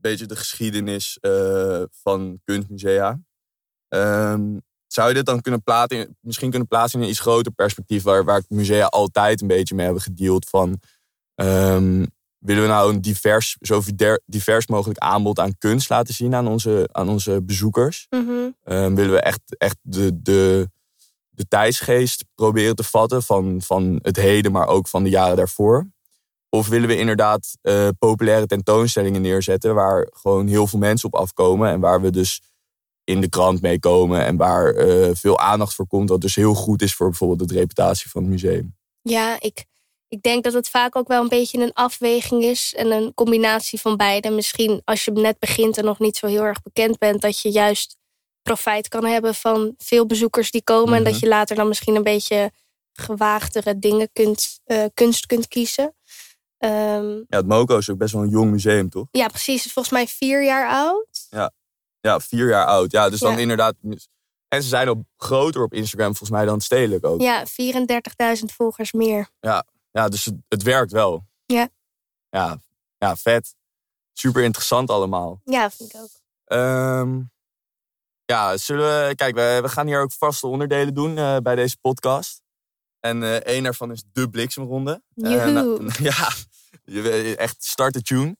beetje 0.00 0.26
de 0.26 0.36
geschiedenis 0.36 1.18
eh, 1.20 1.82
van 1.90 2.40
kunstmusea. 2.44 3.20
ehm, 3.88 4.56
zou 4.92 5.08
je 5.08 5.14
dit 5.14 5.26
dan 5.26 5.40
kunnen 5.40 5.62
plaatsen, 5.62 6.16
misschien 6.20 6.50
kunnen 6.50 6.68
plaatsen 6.68 6.98
in 6.98 7.04
een 7.04 7.10
iets 7.10 7.20
groter 7.20 7.52
perspectief... 7.52 8.02
waar, 8.02 8.24
waar 8.24 8.42
musea 8.48 8.86
altijd 8.86 9.40
een 9.40 9.46
beetje 9.46 9.74
mee 9.74 9.84
hebben 9.84 10.02
gedeeld 10.02 10.48
van... 10.48 10.80
ehm, 11.34 12.04
willen 12.38 12.62
we 12.62 12.68
nou 12.68 12.92
een 12.92 13.00
divers, 13.00 13.56
zo 13.60 13.82
diver- 13.94 14.22
divers 14.26 14.66
mogelijk 14.66 14.98
aanbod 14.98 15.38
aan 15.38 15.58
kunst 15.58 15.88
laten 15.88 16.14
zien 16.14 16.34
aan 16.34 16.48
onze, 16.48 16.88
aan 16.92 17.08
onze 17.08 17.42
bezoekers? 17.42 18.06
Ehm, 18.62 18.94
willen 18.94 19.12
we 19.12 19.20
echt, 19.20 19.40
echt 19.58 19.76
de, 19.80 20.22
de, 20.22 20.70
de 21.28 21.48
tijdsgeest 21.48 22.24
proberen 22.34 22.76
te 22.76 22.84
vatten 22.84 23.22
van, 23.22 23.62
van 23.62 23.98
het 24.02 24.16
heden, 24.16 24.52
maar 24.52 24.66
ook 24.66 24.88
van 24.88 25.02
de 25.02 25.10
jaren 25.10 25.36
daarvoor? 25.36 25.90
Of 26.48 26.68
willen 26.68 26.88
we 26.88 26.96
inderdaad 26.96 27.58
eh, 27.60 27.88
populaire 27.98 28.46
tentoonstellingen 28.46 29.22
neerzetten 29.22 29.74
waar 29.74 30.08
gewoon 30.10 30.46
heel 30.46 30.66
veel 30.66 30.78
mensen 30.78 31.12
op 31.12 31.20
afkomen 31.20 31.70
en 31.70 31.80
waar 31.80 32.00
we 32.00 32.10
dus 32.10 32.40
in 33.04 33.20
de 33.20 33.28
krant 33.28 33.60
mee 33.60 33.78
komen 33.78 34.24
en 34.24 34.36
waar 34.36 34.74
eh, 34.74 35.10
veel 35.12 35.38
aandacht 35.38 35.74
voor 35.74 35.86
komt, 35.86 36.08
wat 36.08 36.20
dus 36.20 36.34
heel 36.34 36.54
goed 36.54 36.82
is 36.82 36.94
voor 36.94 37.08
bijvoorbeeld 37.08 37.48
de 37.48 37.54
reputatie 37.54 38.10
van 38.10 38.22
het 38.22 38.30
museum? 38.30 38.76
Ja, 39.02 39.36
ik, 39.40 39.64
ik 40.08 40.22
denk 40.22 40.44
dat 40.44 40.52
het 40.52 40.68
vaak 40.68 40.96
ook 40.96 41.08
wel 41.08 41.22
een 41.22 41.28
beetje 41.28 41.62
een 41.62 41.72
afweging 41.72 42.42
is 42.44 42.74
en 42.76 42.90
een 42.90 43.14
combinatie 43.14 43.80
van 43.80 43.96
beide. 43.96 44.30
Misschien 44.30 44.82
als 44.84 45.04
je 45.04 45.10
net 45.10 45.38
begint 45.38 45.76
en 45.78 45.84
nog 45.84 45.98
niet 45.98 46.16
zo 46.16 46.26
heel 46.26 46.42
erg 46.42 46.62
bekend 46.62 46.98
bent, 46.98 47.20
dat 47.20 47.38
je 47.40 47.50
juist 47.50 47.96
profijt 48.42 48.88
kan 48.88 49.04
hebben 49.04 49.34
van 49.34 49.74
veel 49.78 50.06
bezoekers 50.06 50.50
die 50.50 50.62
komen. 50.64 50.94
En 50.94 51.02
Mhm. 51.02 51.10
dat 51.10 51.20
je 51.20 51.28
later 51.28 51.56
dan 51.56 51.68
misschien 51.68 51.94
een 51.94 52.02
beetje 52.02 52.50
gewaagdere 52.92 53.78
dingen 53.78 54.08
kunt, 54.12 54.60
eh, 54.64 54.84
kunst 54.94 55.26
kunt 55.26 55.48
kiezen. 55.48 55.94
Ehm, 56.58 57.10
Ja, 57.10 57.36
het 57.36 57.46
MoCo 57.46 57.78
is 57.78 57.90
ook 57.90 57.98
best 57.98 58.12
wel 58.12 58.22
een 58.22 58.28
jong 58.28 58.50
museum, 58.50 58.90
toch? 58.90 59.06
ja, 59.10 59.26
precies. 59.28 59.56
Het 59.56 59.64
is 59.66 59.72
volgens 59.72 59.94
mij 59.94 60.06
vier 60.06 60.44
jaar 60.44 60.68
oud. 60.68 61.26
Ja, 61.30 61.52
vier 62.02 62.48
jaar 62.48 62.66
oud. 62.66 62.90
Ja, 62.90 63.08
dus 63.10 63.20
dan 63.20 63.32
Ja. 63.32 63.38
inderdaad. 63.38 63.74
En 64.48 64.62
ze 64.62 64.68
zijn 64.68 64.88
ook 64.88 65.02
groter 65.16 65.62
op 65.62 65.72
Instagram 65.72 66.06
volgens 66.08 66.30
mij 66.30 66.44
dan 66.44 66.60
stedelijk 66.60 67.04
ook. 67.06 67.20
Ja, 67.20 67.44
34.000 67.46 68.52
volgers 68.56 68.92
meer. 68.92 69.28
ja, 69.90 70.08
dus 70.08 70.24
het, 70.24 70.34
het 70.48 70.62
werkt 70.62 70.92
wel. 70.92 71.24
Ja. 71.46 71.68
ja. 72.30 72.58
Ja, 72.98 73.16
vet. 73.16 73.54
Super 74.12 74.42
interessant 74.42 74.90
allemaal. 74.90 75.40
Ja, 75.44 75.70
vind 75.70 75.94
ik 75.94 76.00
ook. 76.00 76.08
Ehm, 76.44 77.20
ja, 78.24 78.56
zullen 78.56 78.84
we... 79.08 79.14
Kijk, 79.14 79.34
we, 79.34 79.58
we 79.62 79.68
gaan 79.68 79.86
hier 79.86 80.00
ook 80.00 80.12
vaste 80.12 80.46
onderdelen 80.46 80.94
doen 80.94 81.18
eh, 81.18 81.36
bij 81.36 81.54
deze 81.54 81.76
podcast. 81.80 82.40
En 83.00 83.22
eh 83.22 83.34
één 83.36 83.62
daarvan 83.62 83.92
is 83.92 84.02
de 84.12 84.30
bliksemronde. 84.30 85.02
Joehoe. 85.14 85.50
nou, 85.50 85.90
ja, 86.10 86.28
echt 87.36 87.64
start 87.64 87.92
de 87.92 88.02
tune. 88.02 88.36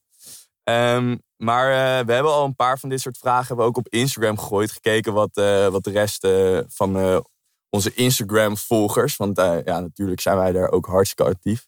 Ehm, 0.63 1.17
maar 1.43 1.71
eh, 1.71 2.05
we 2.05 2.13
hebben 2.13 2.31
al 2.31 2.45
een 2.45 2.55
paar 2.55 2.79
van 2.79 2.89
dit 2.89 3.01
soort 3.01 3.17
vragen 3.17 3.47
hebben 3.47 3.65
we 3.65 3.71
ook 3.71 3.77
op 3.77 3.87
Instagram 3.89 4.37
gegooid. 4.37 4.71
Gekeken 4.71 5.13
wat, 5.13 5.37
eh, 5.37 5.67
wat 5.67 5.83
de 5.83 5.91
rest 5.91 6.23
eh, 6.23 6.59
van 6.67 7.23
onze 7.69 7.93
Instagram-volgers... 7.93 9.15
want 9.15 9.37
ja, 9.37 9.79
natuurlijk 9.79 10.21
zijn 10.21 10.37
wij 10.37 10.51
daar 10.51 10.71
ook 10.71 10.85
hartstikke 10.85 11.31
actief... 11.31 11.67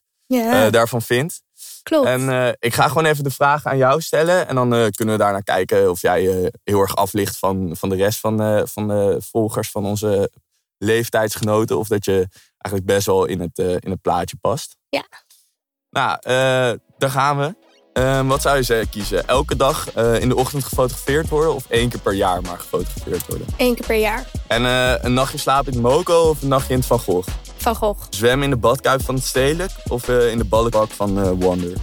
Daarvan 0.72 1.02
vindt. 1.02 1.42
klopt. 1.84 2.08
En 2.08 2.56
ik 2.60 2.74
ga 2.74 2.88
gewoon 2.88 3.06
even 3.06 3.24
de 3.24 3.32
vragen 3.32 3.72
aan 3.72 3.78
jou 3.78 4.02
stellen. 4.02 4.48
En 4.48 4.56
dan 4.56 4.70
kunnen 4.70 5.16
we 5.16 5.24
daarna 5.24 5.40
kijken 5.40 5.90
of 5.90 6.02
jij 6.02 6.52
heel 6.64 6.82
erg 6.82 6.96
aflicht 6.96 7.38
van, 7.38 7.76
van 7.76 7.90
de 7.90 7.96
rest 7.96 8.20
van, 8.20 8.68
van 8.68 8.88
de 8.88 9.18
volgers 9.22 9.72
van 9.72 9.86
onze 9.86 10.32
leeftijdsgenoten. 10.78 11.78
Of 11.78 11.88
dat 11.88 12.06
je 12.06 12.28
eigenlijk 12.58 12.86
best 12.86 13.06
wel 13.06 13.26
in 13.26 13.40
het, 13.40 13.58
in 13.58 13.92
het 13.92 14.02
plaatje 14.02 14.38
past. 14.42 14.76
Ja. 14.90 15.06
Nou, 15.90 16.20
daar 16.98 17.10
gaan 17.10 17.38
we. 17.38 17.65
Ehm, 17.96 18.28
wat 18.28 18.42
zou 18.42 18.56
je 18.58 18.64
zeggen, 18.64 18.90
kiezen? 18.90 19.28
Elke 19.28 19.56
dag 19.56 19.92
eh, 19.92 20.20
in 20.20 20.30
de 20.30 20.36
ochtend 20.36 20.64
gefotografeerd 20.64 21.30
worden 21.30 21.56
of 21.56 21.66
één 21.70 21.90
keer 21.90 22.00
per 22.00 22.14
jaar 22.14 22.42
maar 22.42 22.60
gefotografeerd 22.60 23.28
worden? 23.28 23.48
Eén 23.58 23.76
keer 23.76 23.86
per 23.86 23.96
jaar. 23.96 24.26
En 24.48 24.66
eh, 24.66 24.94
een 25.02 25.14
nachtje 25.14 25.38
slapen 25.38 25.74
in 25.74 25.84
het 25.84 25.92
Moco 25.92 26.30
of 26.30 26.42
een 26.42 26.48
nachtje 26.48 26.74
in 26.74 26.80
het 26.80 26.88
Van 26.88 27.00
Gogh? 27.00 27.28
Van 27.58 27.76
Gogh. 27.76 28.00
Zwemmen 28.10 28.44
in 28.44 28.50
de 28.50 28.60
badkuip 28.60 29.02
van 29.02 29.16
het 29.16 29.24
Stedelijk 29.24 29.72
of 29.88 30.08
eh, 30.10 30.32
in 30.32 30.38
de 30.38 30.44
ballenbak 30.44 30.92
van 30.92 31.40
Wonder? 31.40 31.74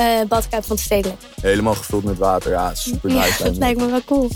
Eh 0.00 0.28
badkuip 0.28 0.64
van 0.64 0.76
het 0.76 0.84
Stedelijk. 0.84 1.20
Helemaal 1.42 1.74
gevuld 1.74 2.04
met 2.04 2.18
water. 2.18 2.50
Ja, 2.50 2.74
super 2.74 3.10
nice. 3.12 3.38
Ja, 3.38 3.44
dat 3.44 3.56
lijkt 3.56 3.80
me. 3.80 3.86
wel 3.90 4.04
cool. 4.04 4.28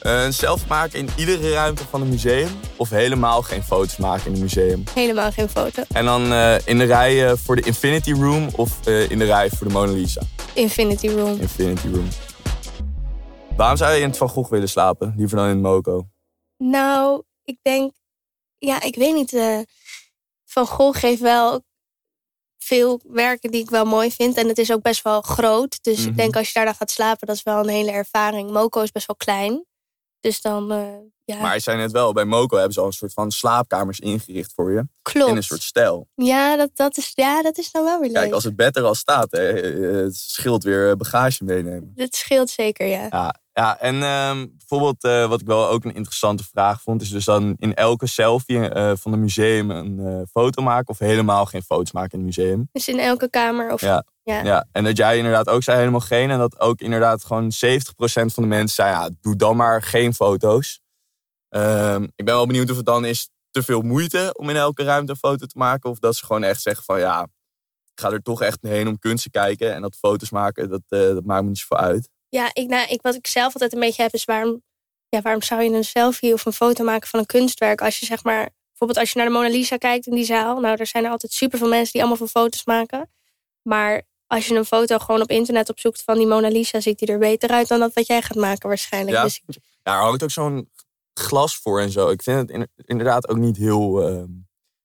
Eh, 0.00 0.22
een 0.24 0.32
selfie 0.34 0.68
maken 0.68 0.98
in 0.98 1.08
iedere 1.16 1.50
ruimte 1.52 1.82
van 1.90 2.00
een 2.00 2.08
museum. 2.08 2.48
Of 2.76 2.90
helemaal 2.90 3.42
geen 3.42 3.62
foto's 3.62 3.96
maken 3.96 4.26
in 4.26 4.32
een 4.34 4.40
museum. 4.40 4.84
Helemaal 4.94 5.32
geen 5.32 5.48
foto. 5.48 5.82
En 5.92 6.04
dan 6.04 6.32
eh, 6.32 6.54
in 6.64 6.78
de 6.78 6.84
rij 6.84 7.26
eh, 7.30 7.36
voor 7.36 7.56
de 7.56 7.62
Infinity 7.62 8.12
Room 8.12 8.48
of 8.56 8.86
eh, 8.86 9.10
in 9.10 9.18
de 9.18 9.24
rij 9.24 9.50
voor 9.50 9.66
de 9.66 9.72
Mona 9.72 9.92
Lisa. 9.92 10.22
Infinity 10.54 11.08
Room. 11.08 11.40
Infinity 11.40 11.86
Room. 11.88 12.08
Waarom 13.56 13.76
zou 13.76 13.92
je 13.92 14.00
in 14.00 14.08
het 14.08 14.16
Van 14.16 14.28
Gogh 14.28 14.50
willen 14.50 14.68
slapen? 14.68 15.14
Liever 15.16 15.36
dan 15.36 15.46
in 15.46 15.52
het 15.52 15.62
Moco. 15.62 16.06
Nou, 16.58 17.22
ik 17.44 17.58
denk... 17.62 17.92
Ja, 18.58 18.82
ik 18.82 18.94
weet 18.94 19.14
niet. 19.14 19.32
eh, 19.32 19.58
van 20.44 20.66
Gogh 20.66 20.98
geeft 20.98 21.20
wel 21.20 21.62
veel 22.62 23.00
werken 23.08 23.50
die 23.50 23.60
ik 23.62 23.70
wel 23.70 23.84
mooi 23.84 24.10
vind. 24.10 24.36
En 24.36 24.48
het 24.48 24.58
is 24.58 24.72
ook 24.72 24.82
best 24.82 25.02
wel 25.02 25.20
groot. 25.20 25.78
Dus 25.82 25.98
Mhm. 25.98 26.08
ik 26.08 26.16
denk 26.16 26.36
als 26.36 26.46
je 26.46 26.52
daar 26.54 26.64
dan 26.64 26.74
gaat 26.74 26.90
slapen, 26.90 27.26
dat 27.26 27.36
is 27.36 27.42
wel 27.42 27.58
een 27.58 27.68
hele 27.68 27.90
ervaring. 27.90 28.50
Moco 28.50 28.80
is 28.80 28.90
best 28.92 29.06
wel 29.06 29.16
klein. 29.16 29.64
Dus 30.20 30.40
dan, 30.40 30.72
eh, 30.72 30.86
ja, 31.24 31.40
Maar 31.40 31.54
je 31.54 31.60
zei 31.60 31.76
net 31.76 31.92
wel, 31.92 32.12
bij 32.12 32.24
Moco 32.24 32.56
hebben 32.56 32.74
ze 32.74 32.80
al 32.80 32.86
een 32.86 32.92
soort 32.92 33.12
van 33.12 33.30
slaapkamers 33.30 33.98
ingericht 34.00 34.52
voor 34.54 34.72
je. 34.72 34.84
klopt. 35.02 35.30
In 35.30 35.36
een 35.36 35.42
soort 35.42 35.62
stijl. 35.62 36.08
Ja, 36.14 36.56
dat, 36.56 36.70
dat 36.74 36.96
is, 36.96 37.12
ja, 37.14 37.42
dat 37.42 37.58
is 37.58 37.70
nou 37.70 37.84
wel 37.84 37.98
weer 38.00 38.10
leuk. 38.10 38.20
Kijk, 38.22 38.32
als 38.32 38.44
het 38.44 38.56
bed 38.56 38.76
er 38.76 38.82
al 38.84 38.94
staat, 38.94 39.30
hè, 39.30 39.48
eh, 39.60 40.04
het 40.04 40.16
scheelt 40.16 40.62
weer 40.64 40.90
eh, 40.90 40.96
bagage 40.96 41.44
meenemen. 41.44 41.92
Dat 41.94 42.14
scheelt 42.14 42.50
zeker, 42.50 42.86
ja. 42.86 43.06
Ja, 43.10 43.34
ja 43.52 43.78
en 43.78 44.02
ehm, 44.02 44.46
bijvoorbeeld 44.58 45.04
eh, 45.04 45.28
wat 45.28 45.40
ik 45.40 45.46
wel 45.46 45.68
ook 45.68 45.84
een 45.84 45.94
interessante 45.94 46.44
vraag 46.44 46.82
vond, 46.82 47.02
is 47.02 47.10
dus 47.10 47.24
dan 47.24 47.54
in 47.58 47.74
elke 47.74 48.06
selfie 48.06 48.68
eh, 48.68 48.92
van 48.94 49.12
een 49.12 49.20
museum 49.20 49.70
een 49.70 49.98
eh, 49.98 50.20
foto 50.30 50.62
maken 50.62 50.88
of 50.88 50.98
helemaal 50.98 51.46
geen 51.46 51.62
foto's 51.62 51.92
maken 51.92 52.18
in 52.18 52.26
het 52.26 52.36
museum. 52.36 52.68
Dus 52.72 52.88
in 52.88 52.98
elke 52.98 53.30
kamer 53.30 53.72
of... 53.72 53.80
Ja. 53.80 54.04
Ja. 54.24 54.44
Ja, 54.44 54.66
en 54.72 54.84
dat 54.84 54.96
jij 54.96 55.16
inderdaad 55.16 55.48
ook 55.48 55.62
zei 55.62 55.78
helemaal 55.78 56.00
geen 56.00 56.30
en 56.30 56.38
dat 56.38 56.60
ook 56.60 56.80
inderdaad 56.80 57.24
gewoon 57.24 57.52
70% 57.52 57.54
van 58.04 58.42
de 58.42 58.46
mensen 58.46 58.74
zei, 58.74 58.90
ja, 58.90 59.10
doe 59.20 59.36
dan 59.36 59.56
maar 59.56 59.82
geen 59.82 60.14
foto's. 60.14 60.80
Ehm, 61.48 62.02
ik 62.02 62.24
ben 62.24 62.34
wel 62.34 62.46
benieuwd 62.46 62.70
of 62.70 62.76
het 62.76 62.86
dan 62.86 63.04
is 63.04 63.30
te 63.50 63.62
veel 63.62 63.80
moeite 63.80 64.34
om 64.36 64.48
in 64.48 64.56
elke 64.56 64.82
ruimte 64.82 65.12
een 65.12 65.18
foto 65.18 65.46
te 65.46 65.58
maken 65.58 65.90
of 65.90 65.98
dat 65.98 66.16
ze 66.16 66.26
gewoon 66.26 66.42
echt 66.42 66.62
zeggen 66.62 66.84
van 66.84 66.98
ja, 66.98 67.22
ik 67.94 68.00
ga 68.00 68.10
er 68.10 68.22
toch 68.22 68.42
echt 68.42 68.58
heen 68.60 68.88
om 68.88 68.98
kunst 68.98 69.22
te 69.22 69.30
kijken 69.30 69.74
en 69.74 69.82
dat 69.82 69.96
foto's 69.96 70.30
maken, 70.30 70.68
dat, 70.68 70.82
dat 70.86 71.24
maakt 71.24 71.42
me 71.42 71.48
niet 71.48 71.58
zoveel 71.58 71.84
uit. 71.84 72.08
Ja, 72.36 72.50
ik, 72.52 72.68
nou, 72.68 72.88
ik, 72.88 73.02
wat 73.02 73.14
ik 73.14 73.26
zelf 73.26 73.52
altijd 73.52 73.72
een 73.72 73.80
beetje 73.80 74.02
heb 74.02 74.12
is 74.12 74.24
waarom, 74.24 74.62
ja, 75.08 75.20
waarom 75.20 75.42
zou 75.42 75.62
je 75.62 75.70
een 75.70 75.84
selfie 75.84 76.32
of 76.32 76.44
een 76.46 76.52
foto 76.52 76.84
maken 76.84 77.08
van 77.08 77.18
een 77.20 77.26
kunstwerk 77.26 77.80
als 77.82 77.98
je 77.98 78.06
zeg 78.06 78.24
maar, 78.24 78.50
bijvoorbeeld 78.68 78.98
als 78.98 79.10
je 79.10 79.18
naar 79.18 79.26
de 79.26 79.32
Mona 79.32 79.48
Lisa 79.48 79.76
kijkt 79.76 80.06
in 80.06 80.14
die 80.14 80.24
zaal, 80.24 80.60
nou, 80.60 80.76
er 80.76 80.86
zijn 80.86 81.04
er 81.04 81.10
altijd 81.10 81.32
superveel 81.32 81.68
mensen 81.68 81.92
die 81.92 82.00
allemaal 82.00 82.18
van 82.18 82.28
foto's 82.28 82.64
maken. 82.64 83.10
Maar 83.62 84.02
als 84.26 84.46
je 84.46 84.54
een 84.54 84.64
foto 84.64 84.98
gewoon 84.98 85.22
op 85.22 85.30
internet 85.30 85.68
opzoekt 85.70 86.02
van 86.02 86.18
die 86.18 86.26
Mona 86.26 86.48
Lisa, 86.48 86.80
ziet 86.80 86.98
die 86.98 87.08
er 87.08 87.18
beter 87.18 87.50
uit 87.50 87.68
dan 87.68 87.80
dat 87.80 87.92
wat 87.94 88.06
jij 88.06 88.22
gaat 88.22 88.36
maken 88.36 88.68
waarschijnlijk. 88.68 89.16
Ja. 89.16 89.22
Dus 89.22 89.42
Ja, 89.82 89.94
er 89.94 90.00
hangt 90.02 90.22
ook 90.22 90.30
zo'n 90.30 90.70
glas 91.14 91.56
voor 91.56 91.80
en 91.80 91.90
zo. 91.90 92.08
Ik 92.08 92.22
vind 92.22 92.38
het 92.38 92.50
in- 92.50 92.68
inderdaad 92.76 93.28
ook 93.28 93.36
niet 93.38 93.56
heel, 93.56 94.02
ehm, 94.02 94.28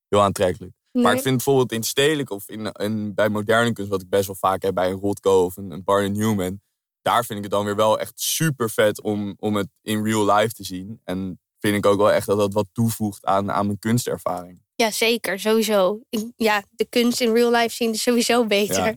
heel 0.10 0.22
aantrekkelijk. 0.22 0.72
Maar 0.92 1.12
ik 1.16 1.22
vind 1.22 1.36
bijvoorbeeld 1.36 1.72
in 1.72 1.84
stedelijk 1.84 2.30
of 2.30 2.50
in, 2.50 2.72
in, 2.72 3.14
bij 3.14 3.30
moderne 3.30 3.74
kunst, 3.74 3.92
wat 3.92 4.02
ik 4.02 4.10
best 4.10 4.26
wel 4.26 4.36
vaak 4.36 4.62
heb 4.62 4.74
bij 4.74 4.90
een 4.90 5.00
Rothko 5.00 5.44
of 5.46 5.58
een, 5.58 5.72
een 5.72 5.84
Barney 5.84 6.10
Newman, 6.10 6.62
daar 7.10 7.26
vind 7.26 7.38
ik 7.38 7.44
het 7.44 7.54
dan 7.54 7.66
weer 7.66 7.76
wel 7.76 8.00
echt 8.00 8.14
super 8.16 8.70
vet 8.70 9.02
om, 9.02 9.36
om 9.40 9.56
het 9.56 9.68
in 9.82 10.04
real 10.04 10.34
life 10.36 10.54
te 10.54 10.64
zien. 10.64 11.02
En 11.04 11.40
vind 11.60 11.76
ik 11.76 11.86
ook 11.86 11.98
wel 11.98 12.12
echt 12.12 12.26
dat 12.28 12.38
dat 12.38 12.54
wat 12.54 12.68
toevoegt 12.72 13.26
aan, 13.26 13.52
aan 13.52 13.66
mijn 13.66 13.80
kunstervaring. 13.80 14.62
Ja, 14.76 14.92
zeker, 14.92 15.40
sowieso. 15.40 16.00
Ik- 16.10 16.32
ja, 16.36 16.64
de 16.70 16.86
kunst 16.90 17.22
in 17.22 17.34
real 17.34 17.52
life 17.52 17.76
zien 17.76 17.92
is 17.94 18.02
sowieso 18.02 18.46
beter. 18.58 18.86
Ja. 18.86 18.96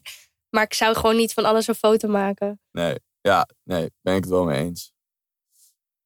Maar 0.50 0.62
ik 0.64 0.74
zou 0.74 0.94
gewoon 0.96 1.16
niet 1.16 1.32
van 1.32 1.44
alles 1.44 1.66
een 1.66 1.74
foto 1.74 2.08
maken. 2.08 2.60
Nee, 2.72 2.94
ja, 3.20 3.48
nee, 3.64 3.90
ben 4.00 4.14
ik 4.14 4.20
het 4.22 4.30
wel 4.32 4.44
mee 4.44 4.58
eens. 4.64 4.92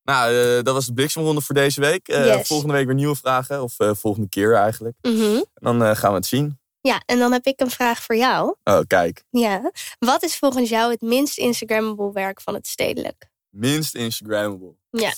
Nou, 0.03 0.35
eh, 0.35 0.63
dat 0.63 0.75
was 0.75 0.87
de 0.87 0.93
bliksemronde 0.93 1.41
voor 1.41 1.55
deze 1.55 1.81
week. 1.81 2.09
Eh, 2.09 2.27
Yes. 2.27 2.47
Volgende 2.47 2.73
week 2.75 2.87
weer 2.87 2.95
nieuwe 2.95 3.17
vragen, 3.17 3.63
of 3.63 3.79
eh, 3.79 3.91
volgende 3.95 4.29
keer 4.29 4.55
eigenlijk. 4.55 4.97
Mhm. 5.01 5.43
En 5.55 5.79
dan 5.79 5.97
gaan 5.97 6.11
we 6.11 6.17
het 6.17 6.27
zien. 6.27 6.59
Ja, 6.89 7.03
en 7.07 7.19
dan 7.19 7.33
heb 7.33 7.47
ik 7.47 7.61
een 7.61 7.71
vraag 7.71 8.03
voor 8.03 8.17
jou. 8.17 8.55
Oh, 8.65 8.81
kijk. 8.87 9.25
Ja. 9.31 9.71
Wat 9.99 10.23
is 10.23 10.39
volgens 10.39 10.69
jou 10.69 10.91
het 10.91 11.01
minst 11.01 11.39
Instagrammable 11.39 12.13
werk 12.13 12.41
van 12.41 12.55
het 12.55 12.67
stedelijk? 12.67 13.31
Minst 13.51 13.95
Instagrammable. 13.95 14.75
Ja. 14.91 15.13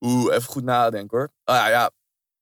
Oeh, 0.00 0.34
even 0.34 0.48
goed 0.48 0.64
nadenken 0.64 1.18
hoor. 1.18 1.32
Ah, 1.44 1.56
ja, 1.56 1.68
ja. 1.68 1.90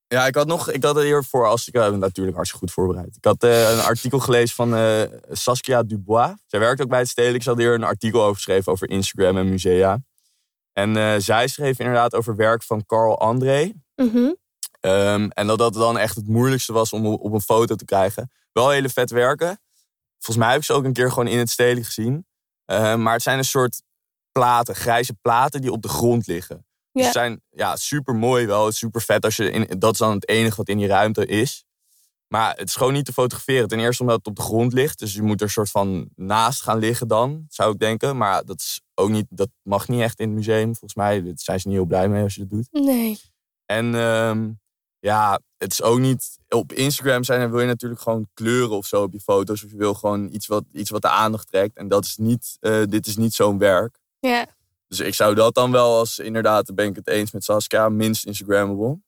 Ja, 0.07 0.27
ik 0.27 0.35
had 0.35 0.47
nog, 0.47 0.71
ik 0.71 0.85
had 0.85 0.95
het 0.95 1.05
hiervoor 1.05 1.47
als 1.47 1.69
ik 1.69 1.77
uh, 1.77 1.89
natuurlijk 1.89 2.37
hartstikke 2.37 2.67
goed 2.67 2.75
voorbereid. 2.75 3.17
Ik 3.17 3.25
had 3.25 3.45
uh, 3.45 3.71
een 3.71 3.81
artikel 3.81 4.19
gelezen 4.19 4.55
van 4.55 4.75
uh, 4.75 5.03
Saskia 5.31 5.83
Dubois. 5.83 6.35
Zij 6.47 6.61
werkt 6.61 6.83
ook 6.83 6.89
bij 6.89 6.99
het 6.99 7.09
Stedelijk. 7.09 7.43
Ze 7.43 7.49
had 7.49 7.59
hier 7.59 7.75
een 7.75 7.85
artikel 7.85 8.23
over 8.23 8.35
geschreven 8.35 8.73
over 8.73 8.91
Instagram 8.91 9.37
en 9.37 9.49
musea. 9.49 9.99
En 10.73 11.23
zij 11.23 11.49
schreef 11.49 11.79
inderdaad 11.79 12.15
over 12.15 12.37
werk 12.37 12.63
van 12.63 12.87
Carl 12.87 13.19
André. 13.19 13.73
Mm 13.95 14.11
-hmm. 14.11 14.37
um, 14.81 15.31
en 15.31 15.47
dat 15.47 15.59
dat 15.59 15.75
dan 15.75 15.99
echt 15.99 16.15
het 16.15 16.29
moeilijkste 16.29 16.73
was 16.73 16.93
om 16.93 17.07
op 17.07 17.33
een 17.33 17.41
foto 17.41 17.75
te 17.75 17.85
krijgen. 17.85 18.31
Wel 18.59 18.71
hele 18.71 18.89
vet 18.89 19.11
werken. 19.11 19.61
Volgens 20.19 20.37
mij 20.37 20.51
heb 20.51 20.59
ik 20.59 20.65
ze 20.65 20.73
ook 20.73 20.85
een 20.85 20.93
keer 20.93 21.09
gewoon 21.09 21.27
in 21.27 21.39
het 21.39 21.51
Stedelijk 21.51 21.87
gezien. 21.87 22.27
Uh, 22.71 22.95
maar 22.95 23.13
het 23.13 23.23
zijn 23.23 23.39
een 23.39 23.45
soort 23.45 23.83
platen, 24.33 24.75
grijze 24.75 25.15
platen 25.15 25.61
die 25.61 25.73
op 25.73 25.83
de 25.83 25.89
grond 25.89 26.27
liggen. 26.27 26.67
Ja. 26.93 27.03
Dus 27.03 27.13
zijn 27.13 27.43
ja, 27.51 27.77
super 27.77 28.15
mooi 28.15 28.47
wel, 28.47 28.73
super 28.73 29.01
vet. 29.01 29.25
Als 29.25 29.37
je 29.37 29.51
in, 29.51 29.79
dat 29.79 29.93
is 29.93 29.99
dan 29.99 30.15
het 30.15 30.29
enige 30.29 30.57
wat 30.57 30.69
in 30.69 30.79
die 30.79 30.87
ruimte 30.87 31.27
is. 31.27 31.65
Maar 32.29 32.57
het 32.57 32.69
is 32.69 32.77
gewoon 32.77 32.93
niet 32.93 33.05
te 33.05 33.13
fotograferen. 33.13 33.69
Ten 33.69 33.79
eerste 33.79 34.03
omdat 34.03 34.17
het 34.17 34.27
op 34.27 34.37
de 34.37 34.43
grond 34.43 34.73
ligt. 34.73 34.99
Dus 34.99 35.15
je 35.15 35.23
moet 35.23 35.41
er 35.41 35.47
een 35.47 35.53
soort 35.53 35.71
van 35.71 36.09
naast 36.15 36.63
gaan 36.63 36.79
liggen 36.79 37.09
dan, 37.09 37.47
zou 37.49 37.73
ik 37.73 37.79
denken. 37.79 38.17
Maar 38.17 38.45
dat, 38.45 38.61
is 38.61 38.81
ook 38.95 39.09
niet, 39.09 39.27
dat 39.29 39.49
mag 39.63 39.89
niet 39.89 40.01
echt 40.01 40.19
in 40.19 40.29
het 40.29 40.37
museum. 40.37 40.69
Volgens 40.69 40.95
mij 40.95 41.33
zijn 41.35 41.61
ze 41.61 41.69
niet 41.69 41.77
heel 41.77 41.87
blij 41.87 42.09
mee 42.09 42.23
als 42.23 42.35
je 42.35 42.41
dat 42.41 42.51
doet. 42.51 42.69
Nee. 42.71 43.21
En 43.65 43.95
um, 43.95 44.61
ja, 45.09 45.41
het 45.59 45.73
is 45.73 45.83
ook 45.83 45.99
niet... 45.99 46.39
Op 46.49 46.73
Instagram 46.73 47.25
zijn 47.25 47.41
en 47.41 47.51
wil 47.51 47.61
je 47.61 47.67
natuurlijk 47.67 48.01
gewoon 48.01 48.29
kleuren 48.35 48.77
of 48.77 48.87
zo 48.87 49.03
op 49.03 49.13
je 49.13 49.21
foto's. 49.21 49.65
Of 49.65 49.71
je 49.71 49.77
wil 49.77 49.95
gewoon 49.95 50.29
iets 50.33 50.47
wat, 50.47 50.65
iets 50.73 50.91
wat 50.91 51.03
de 51.03 51.09
aandacht 51.09 51.47
trekt. 51.47 51.77
En 51.77 51.89
dat 51.89 52.05
is 52.05 52.17
niet, 52.17 52.57
uh, 52.61 52.83
dit 52.85 53.07
is 53.07 53.17
niet 53.17 53.35
zo'n 53.35 53.59
werk. 53.59 53.99
Ja. 54.19 54.47
Dus 54.89 55.01
ik 55.01 55.15
zou 55.15 55.35
dat 55.35 55.55
dan 55.55 55.73
wel 55.73 55.99
als, 55.99 56.19
inderdaad, 56.19 56.75
ben 56.75 56.87
ik 56.87 56.97
het 56.97 57.09
eens 57.09 57.33
met 57.33 57.45
Saskia, 57.45 57.89
minst 57.89 58.27
Instagrammable. 58.27 58.99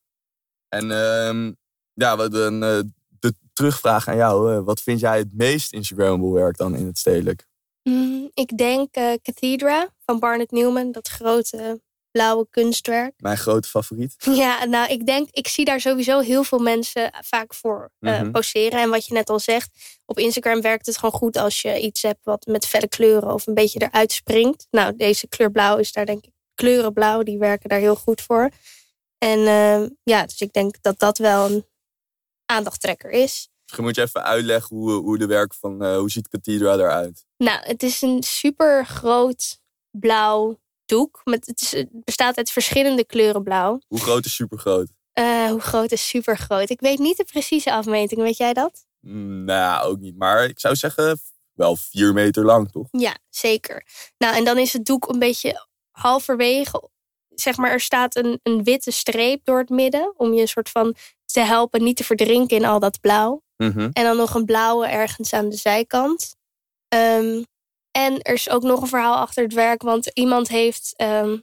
En 0.69 0.91
um, 0.91 1.57
ja, 1.93 2.17
dan, 2.17 2.55
uh, 2.55 2.81
de 3.09 3.35
terugvraag 3.53 4.09
aan 4.09 4.17
jou. 4.17 4.55
Uh, 4.55 4.61
wat 4.65 4.81
vind 4.81 5.01
jij 5.01 5.19
het 5.19 5.33
meest 5.33 5.73
Instagrammable 5.73 6.33
werk 6.33 6.57
dan 6.57 6.75
in 6.75 6.87
het 6.87 6.99
stedelijk? 6.99 7.47
Mm, 7.83 8.31
ik 8.35 8.57
denk 8.57 8.93
Cathedra 9.23 9.89
van 10.05 10.19
Barnett 10.19 10.51
Newman, 10.51 10.93
dat 10.93 11.09
grote 11.09 11.81
blauwe 12.11 12.47
kunstwerk. 12.51 13.13
Mijn 13.17 13.37
grote 13.37 13.69
favoriet. 13.69 14.15
Ja, 14.41 14.65
nou, 14.65 14.91
ik 14.93 15.07
denk, 15.07 15.29
ik 15.31 15.49
zie 15.49 15.65
daar 15.65 15.81
sowieso 15.81 16.19
heel 16.19 16.45
veel 16.45 16.59
mensen 16.59 17.13
vaak 17.21 17.55
voor 17.55 17.91
uh, 18.01 18.13
mm 18.13 18.21
-hmm. 18.21 18.33
poseren. 18.33 18.81
En 18.81 18.91
wat 18.91 19.07
je 19.07 19.15
net 19.15 19.31
al 19.31 19.39
zegt, 19.39 19.71
op 20.07 20.19
Instagram 20.19 20.61
werkt 20.61 20.87
het 20.87 20.97
gewoon 20.97 21.21
goed 21.21 21.37
als 21.37 21.63
je 21.63 21.81
iets 21.81 22.03
hebt 22.03 22.25
wat 22.25 22.47
met 22.47 22.67
felle 22.67 22.89
kleuren 22.89 23.33
of 23.33 23.47
een 23.47 23.55
beetje 23.55 23.81
eruit 23.83 24.13
springt. 24.13 24.67
Nou, 24.71 24.97
deze 24.97 25.29
kleur 25.29 25.51
blauw 25.51 25.77
is 25.77 25.93
daar 25.93 26.07
denk 26.07 26.25
ik, 26.25 26.33
kleuren 26.55 26.93
blauw, 26.93 27.23
die 27.23 27.39
werken 27.39 27.69
daar 27.69 27.79
heel 27.79 27.97
goed 27.97 28.21
voor. 28.21 28.51
En 29.19 29.39
uh, 29.39 29.89
ja, 30.03 30.25
dus 30.25 30.41
ik 30.41 30.53
denk 30.53 30.83
dat 30.83 30.99
dat 30.99 31.19
wel 31.19 31.51
een 31.51 31.67
aandachttrekker 32.47 33.11
is. 33.11 33.49
Misschien 33.63 33.85
moet 33.85 33.97
je 33.97 34.03
even 34.03 34.25
uitleggen 34.25 34.77
hoe, 34.77 34.93
hoe 34.93 35.19
de 35.19 35.27
werk 35.27 35.55
van 35.55 35.85
uh, 35.85 35.97
hoe 35.97 36.11
ziet 36.11 36.29
Cathedra 36.29 36.75
eruit? 36.75 37.25
Nou, 37.37 37.61
het 37.63 37.83
is 37.83 38.03
een 38.03 38.23
super 38.23 38.87
groot 38.87 39.61
blauw 39.91 40.61
doek. 40.91 41.21
Met, 41.25 41.47
het, 41.47 41.61
is, 41.61 41.71
het 41.73 41.89
bestaat 42.05 42.37
uit 42.37 42.51
verschillende 42.51 43.05
kleuren 43.05 43.43
blauw. 43.43 43.81
Hoe 43.89 44.01
groot 44.01 44.25
is 44.25 44.35
super 44.35 44.59
groot? 44.59 44.89
Uh, 45.15 45.51
hoe 45.51 45.61
groot 45.61 45.93
is 45.93 46.09
super 46.09 46.37
groot? 46.39 46.71
Ik 46.71 46.81
weet 46.81 46.99
niet 46.99 47.17
de 47.17 47.25
precieze 47.25 47.73
afmeting. 47.73 48.21
Weet 48.21 48.37
jij 48.37 48.53
dat? 48.53 48.87
Mm, 49.01 49.45
nou, 49.45 49.87
ook 49.87 49.99
niet. 49.99 50.17
Maar 50.17 50.45
ik 50.45 50.61
zou 50.61 50.75
zeggen 50.77 51.21
wel 51.53 51.77
vier 51.77 52.13
meter 52.13 52.45
lang, 52.45 52.71
toch? 52.71 52.89
Ja, 52.91 53.19
zeker. 53.29 53.87
Nou, 54.19 54.37
en 54.37 54.45
dan 54.45 54.59
is 54.59 54.73
het 54.73 54.85
doek 54.85 55.09
een 55.09 55.19
beetje 55.19 55.67
halverwege. 55.91 56.89
Zeg 57.29 57.57
maar, 57.57 57.71
er 57.71 57.81
staat 57.81 58.17
een, 58.17 58.41
een 58.43 58.65
witte 58.65 58.91
streep 58.91 59.45
door 59.45 59.59
het 59.59 59.69
midden. 59.69 60.15
Om 60.17 60.35
je 60.35 60.41
een 60.41 60.49
soort 60.49 60.69
van 60.69 60.97
te 61.25 61.41
helpen 61.41 61.83
niet 61.83 61.97
te 61.97 62.05
verdrinken 62.05 62.57
in 62.57 62.65
al 62.65 62.79
dat 62.79 63.01
blauw. 63.01 63.43
Mhm. 63.57 63.89
En 63.93 64.05
dan 64.05 64.17
nog 64.17 64.35
een 64.35 64.45
blauwe 64.45 64.87
ergens 64.87 65.33
aan 65.33 65.49
de 65.49 65.57
zijkant. 65.57 66.37
Um, 66.95 67.45
en 67.91 68.23
er 68.23 68.35
is 68.35 68.49
ook 68.49 68.63
nog 68.63 68.81
een 68.81 68.89
verhaal 68.89 69.17
achter 69.17 69.43
het 69.43 69.53
werk. 69.53 69.83
Want 69.83 70.07
iemand 70.07 70.49
heeft 70.49 70.95
um, 70.97 71.43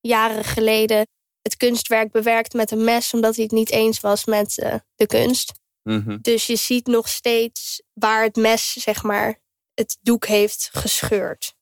jaren 0.00 0.44
geleden 0.44 1.06
het 1.42 1.56
kunstwerk 1.56 2.12
bewerkt 2.12 2.52
met 2.52 2.70
een 2.70 2.84
mes. 2.84 3.14
Omdat 3.14 3.34
hij 3.34 3.44
het 3.44 3.52
niet 3.52 3.70
eens 3.70 4.00
was 4.00 4.24
met 4.24 4.58
uh, 4.58 4.74
de 4.94 5.06
kunst. 5.06 5.52
Mhm. 5.82 6.18
Dus 6.20 6.46
je 6.46 6.56
ziet 6.56 6.86
nog 6.86 7.08
steeds 7.08 7.82
waar 7.92 8.22
het 8.22 8.36
mes, 8.36 8.72
zeg 8.72 9.02
maar, 9.02 9.40
het 9.74 9.98
doek 10.00 10.26
heeft 10.26 10.68
gescheurd. 10.72 11.56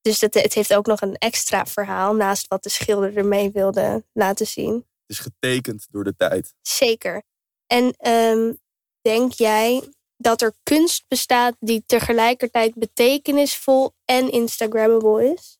Dus 0.00 0.18
dat, 0.18 0.34
het 0.34 0.54
heeft 0.54 0.74
ook 0.74 0.86
nog 0.86 1.00
een 1.00 1.14
extra 1.14 1.66
verhaal 1.66 2.14
naast 2.14 2.48
wat 2.48 2.62
de 2.62 2.68
schilder 2.68 3.16
ermee 3.16 3.50
wilde 3.50 4.04
laten 4.12 4.46
zien. 4.46 4.74
Het 4.74 4.84
is 5.06 5.18
getekend 5.18 5.86
door 5.90 6.04
de 6.04 6.16
tijd. 6.16 6.54
Zeker. 6.62 7.22
En 7.66 8.08
um, 8.10 8.58
denk 9.00 9.32
jij 9.32 9.92
dat 10.16 10.42
er 10.42 10.54
kunst 10.62 11.04
bestaat 11.08 11.56
die 11.60 11.82
tegelijkertijd 11.86 12.74
betekenisvol 12.74 13.94
en 14.04 14.30
Instagrammable 14.30 15.32
is? 15.34 15.58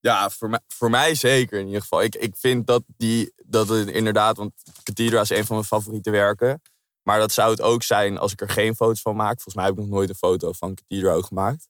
Ja, 0.00 0.30
voor 0.30 0.50
mij, 0.50 0.60
voor 0.68 0.90
mij 0.90 1.14
zeker 1.14 1.58
in 1.58 1.66
ieder 1.66 1.80
geval. 1.80 2.02
Ik, 2.02 2.14
ik 2.14 2.36
vind 2.36 2.66
dat, 2.66 2.82
die, 2.86 3.32
dat 3.44 3.68
het 3.68 3.88
inderdaad, 3.88 4.36
want 4.36 4.52
Cathedra 4.82 5.20
is 5.20 5.30
een 5.30 5.46
van 5.46 5.56
mijn 5.56 5.68
favoriete 5.68 6.10
werken. 6.10 6.62
Maar 7.02 7.18
dat 7.18 7.32
zou 7.32 7.50
het 7.50 7.60
ook 7.60 7.82
zijn 7.82 8.18
als 8.18 8.32
ik 8.32 8.40
er 8.40 8.48
geen 8.48 8.74
foto's 8.74 9.00
van 9.00 9.16
maak. 9.16 9.34
Volgens 9.34 9.54
mij 9.54 9.64
heb 9.64 9.74
ik 9.74 9.80
nog 9.80 9.88
nooit 9.88 10.08
een 10.08 10.14
foto 10.14 10.52
van 10.52 10.74
Cathedra 10.74 11.22
gemaakt. 11.22 11.68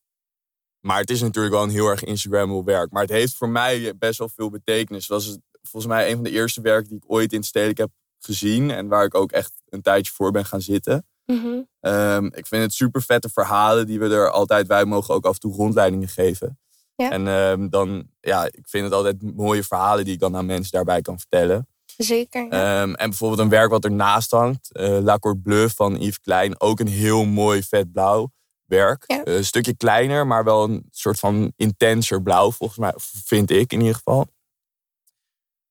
Maar 0.80 0.98
het 0.98 1.10
is 1.10 1.20
natuurlijk 1.20 1.54
wel 1.54 1.62
een 1.62 1.70
heel 1.70 1.88
erg 1.88 2.04
Instagrammable 2.04 2.64
werk. 2.64 2.90
Maar 2.90 3.02
het 3.02 3.10
heeft 3.10 3.36
voor 3.36 3.48
mij 3.48 3.96
best 3.98 4.18
wel 4.18 4.28
veel 4.28 4.50
betekenis. 4.50 5.08
Het 5.08 5.10
was 5.10 5.38
volgens 5.62 5.92
mij 5.92 6.08
een 6.08 6.14
van 6.14 6.24
de 6.24 6.30
eerste 6.30 6.60
werken 6.60 6.88
die 6.88 6.98
ik 6.98 7.10
ooit 7.10 7.32
in 7.32 7.42
stedelijk 7.42 7.78
heb 7.78 7.90
gezien. 8.18 8.70
En 8.70 8.88
waar 8.88 9.04
ik 9.04 9.14
ook 9.14 9.32
echt 9.32 9.52
een 9.68 9.82
tijdje 9.82 10.12
voor 10.12 10.30
ben 10.30 10.44
gaan 10.44 10.62
zitten. 10.62 11.06
Mhm. 11.26 11.60
Um, 11.80 12.26
ik 12.26 12.46
vind 12.46 12.62
het 12.62 12.72
super 12.72 13.02
vette 13.02 13.28
verhalen 13.28 13.86
die 13.86 13.98
we 13.98 14.08
er 14.14 14.30
altijd... 14.30 14.66
Wij 14.66 14.84
mogen 14.84 15.14
ook 15.14 15.24
af 15.24 15.34
en 15.34 15.40
toe 15.40 15.54
rondleidingen 15.54 16.08
geven. 16.08 16.58
Ja. 16.96 17.10
En 17.10 17.26
um, 17.26 17.70
dan, 17.70 18.08
ja, 18.20 18.44
ik 18.44 18.68
vind 18.68 18.84
het 18.84 18.92
altijd 18.92 19.36
mooie 19.36 19.64
verhalen 19.64 20.04
die 20.04 20.14
ik 20.14 20.20
dan 20.20 20.36
aan 20.36 20.46
mensen 20.46 20.72
daarbij 20.72 21.02
kan 21.02 21.18
vertellen. 21.18 21.68
Zeker. 21.96 22.46
Ja. 22.50 22.82
Um, 22.82 22.94
en 22.94 23.08
bijvoorbeeld 23.08 23.40
een 23.40 23.48
werk 23.48 23.70
wat 23.70 23.84
ernaast 23.84 24.30
hangt, 24.30 24.68
uh, 24.72 24.98
La 24.98 25.18
Bleu 25.42 25.68
van 25.68 26.00
Yves 26.00 26.20
Klein. 26.20 26.60
Ook 26.60 26.80
een 26.80 26.88
heel 26.88 27.24
mooi 27.24 27.62
vet 27.62 27.92
blauw 27.92 28.32
werk. 28.64 29.04
Ja. 29.06 29.26
Uh, 29.26 29.36
een 29.36 29.44
stukje 29.44 29.76
kleiner, 29.76 30.26
maar 30.26 30.44
wel 30.44 30.64
een 30.64 30.86
soort 30.90 31.18
van 31.18 31.52
intenser 31.56 32.22
blauw, 32.22 32.50
volgens 32.50 32.78
mij, 32.78 32.92
vind 33.24 33.50
ik 33.50 33.72
in 33.72 33.80
ieder 33.80 33.94
geval. 33.94 34.26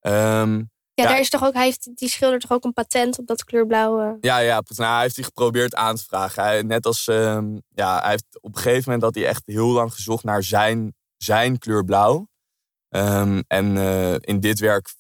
Um, 0.02 0.72
ja, 0.96 1.04
ja, 1.04 1.10
daar 1.10 1.20
is 1.20 1.30
toch 1.30 1.44
ook, 1.44 1.54
hij 1.54 1.66
heeft 1.66 1.90
die 1.96 2.10
schilder 2.10 2.40
toch 2.40 2.52
ook 2.52 2.64
een 2.64 2.74
patent 2.74 3.20
op 3.20 3.28
dat 3.28 3.44
kleurblauwe. 3.44 4.18
Ja, 4.22 4.38
ja, 4.38 4.64
nou, 4.76 4.94
hij 4.94 5.02
heeft 5.02 5.16
die 5.16 5.24
geprobeerd 5.24 5.76
aan 5.76 5.96
te 5.96 6.04
vragen. 6.04 6.44
Hij, 6.44 6.62
net 6.62 6.86
als, 6.86 7.08
um, 7.08 7.62
ja, 7.70 8.00
hij 8.02 8.10
heeft 8.10 8.26
op 8.42 8.56
een 8.56 8.62
gegeven 8.62 8.84
moment 8.84 9.02
dat 9.02 9.16
hij 9.16 9.26
echt 9.26 9.42
heel 9.46 9.68
lang 9.68 9.94
gezocht 9.94 10.24
naar 10.24 10.44
zijn, 10.44 10.96
zijn 11.18 11.58
kleur 11.58 11.86
blauw. 11.86 12.28
Um, 12.90 13.44
en 13.48 13.76
uh, 13.76 14.14
in 14.14 14.40
dit 14.40 14.60
werk 14.60 14.94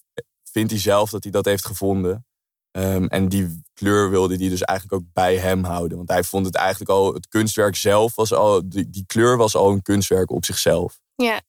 vindt 0.44 0.72
hij 0.72 0.80
zelf 0.80 1.10
dat 1.10 1.24
hij 1.24 1.32
dat 1.32 1.46
heeft 1.46 1.66
gevonden. 1.66 2.26
Um, 2.72 3.08
en 3.08 3.30
die 3.30 3.64
kleur 3.74 4.10
wilde 4.10 4.36
hij 4.36 4.50
dus 4.50 4.62
eigenlijk 4.62 5.02
ook 5.02 5.14
bij 5.14 5.38
hem 5.38 5.64
houden. 5.64 5.98
Want 5.98 6.10
hij 6.10 6.24
vond 6.24 6.46
het 6.46 6.56
eigenlijk 6.56 6.90
al, 6.90 7.14
het 7.14 7.28
kunstwerk 7.28 7.76
zelf 7.76 8.16
was 8.16 8.34
al, 8.34 8.70
die, 8.70 8.90
die 8.90 9.06
kleur 9.06 9.38
was 9.38 9.56
al 9.56 9.72
een 9.72 9.82
kunstwerk 9.82 10.32
op 10.32 10.46
zichzelf. 10.46 11.00
Ja. 11.16 11.42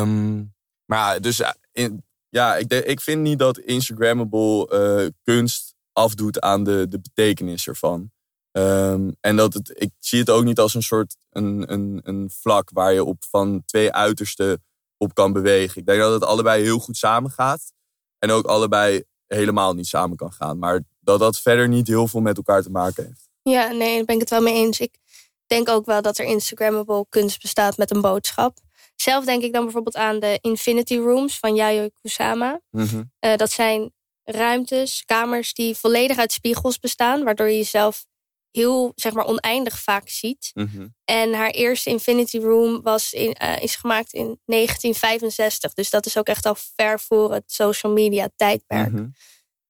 Um, 0.00 0.54
maar 0.84 1.20
dus 1.20 1.42
in, 1.72 2.04
ja, 2.28 2.56
ik, 2.56 2.72
ik 2.72 3.00
vind 3.00 3.22
niet 3.22 3.38
dat 3.38 3.58
Instagrammable 3.58 4.70
uh, 5.02 5.08
kunst 5.22 5.74
afdoet 5.92 6.40
aan 6.40 6.64
de, 6.64 6.86
de 6.88 7.00
betekenis 7.00 7.66
ervan. 7.66 8.10
Um, 8.52 9.16
en 9.20 9.36
dat 9.36 9.54
het, 9.54 9.72
ik 9.74 9.90
zie 9.98 10.18
het 10.18 10.30
ook 10.30 10.44
niet 10.44 10.58
als 10.58 10.74
een 10.74 10.82
soort 10.82 11.16
een, 11.30 11.72
een, 11.72 12.00
een 12.02 12.30
vlak 12.30 12.70
waar 12.72 12.92
je 12.92 13.04
op 13.04 13.24
van 13.30 13.62
twee 13.64 13.92
uitersten 13.92 14.64
op 14.96 15.14
kan 15.14 15.32
bewegen. 15.32 15.80
Ik 15.80 15.86
denk 15.86 16.00
dat 16.00 16.12
het 16.12 16.24
allebei 16.24 16.62
heel 16.62 16.78
goed 16.78 16.96
samengaat. 16.96 17.72
En 18.18 18.30
ook 18.30 18.46
allebei 18.46 19.04
helemaal 19.26 19.74
niet 19.74 19.86
samen 19.86 20.16
kan 20.16 20.32
gaan. 20.32 20.58
Maar 20.58 20.82
dat 21.00 21.18
dat 21.18 21.38
verder 21.38 21.68
niet 21.68 21.86
heel 21.86 22.08
veel 22.08 22.20
met 22.20 22.36
elkaar 22.36 22.62
te 22.62 22.70
maken 22.70 23.04
heeft. 23.04 23.28
Ja, 23.42 23.70
nee, 23.70 23.96
daar 23.96 24.04
ben 24.04 24.14
ik 24.14 24.20
het 24.20 24.30
wel 24.30 24.42
mee 24.42 24.54
eens. 24.54 24.80
Ik 24.80 24.98
denk 25.46 25.68
ook 25.68 25.86
wel 25.86 26.02
dat 26.02 26.18
er 26.18 26.24
Instagrammable 26.24 27.06
kunst 27.08 27.42
bestaat 27.42 27.76
met 27.76 27.90
een 27.90 28.00
boodschap. 28.00 28.58
Zelf 28.96 29.24
denk 29.24 29.42
ik 29.42 29.52
dan 29.52 29.62
bijvoorbeeld 29.62 29.96
aan 29.96 30.20
de 30.20 30.38
Infinity 30.40 30.96
Rooms 30.96 31.38
van 31.38 31.54
Yayoi 31.54 31.90
Kusama. 32.00 32.60
Mm-hmm. 32.70 33.12
Uh, 33.20 33.36
dat 33.36 33.50
zijn 33.50 33.92
ruimtes, 34.24 35.04
kamers 35.04 35.54
die 35.54 35.76
volledig 35.76 36.18
uit 36.18 36.32
spiegels 36.32 36.78
bestaan, 36.78 37.24
waardoor 37.24 37.48
je 37.48 37.56
jezelf 37.56 38.06
heel 38.50 38.92
zeg 38.94 39.12
maar 39.12 39.26
oneindig 39.26 39.78
vaak 39.78 40.08
ziet. 40.08 40.50
Mm-hmm. 40.54 40.94
En 41.04 41.32
haar 41.32 41.50
eerste 41.50 41.90
Infinity 41.90 42.38
Room 42.38 42.82
was 42.82 43.12
in, 43.12 43.36
uh, 43.42 43.62
is 43.62 43.74
gemaakt 43.74 44.12
in 44.12 44.40
1965. 44.44 45.74
Dus 45.74 45.90
dat 45.90 46.06
is 46.06 46.18
ook 46.18 46.26
echt 46.26 46.46
al 46.46 46.54
ver 46.76 47.00
voor 47.00 47.32
het 47.32 47.52
social 47.52 47.92
media 47.92 48.28
tijdperk. 48.36 48.90
Mm-hmm. 48.90 49.12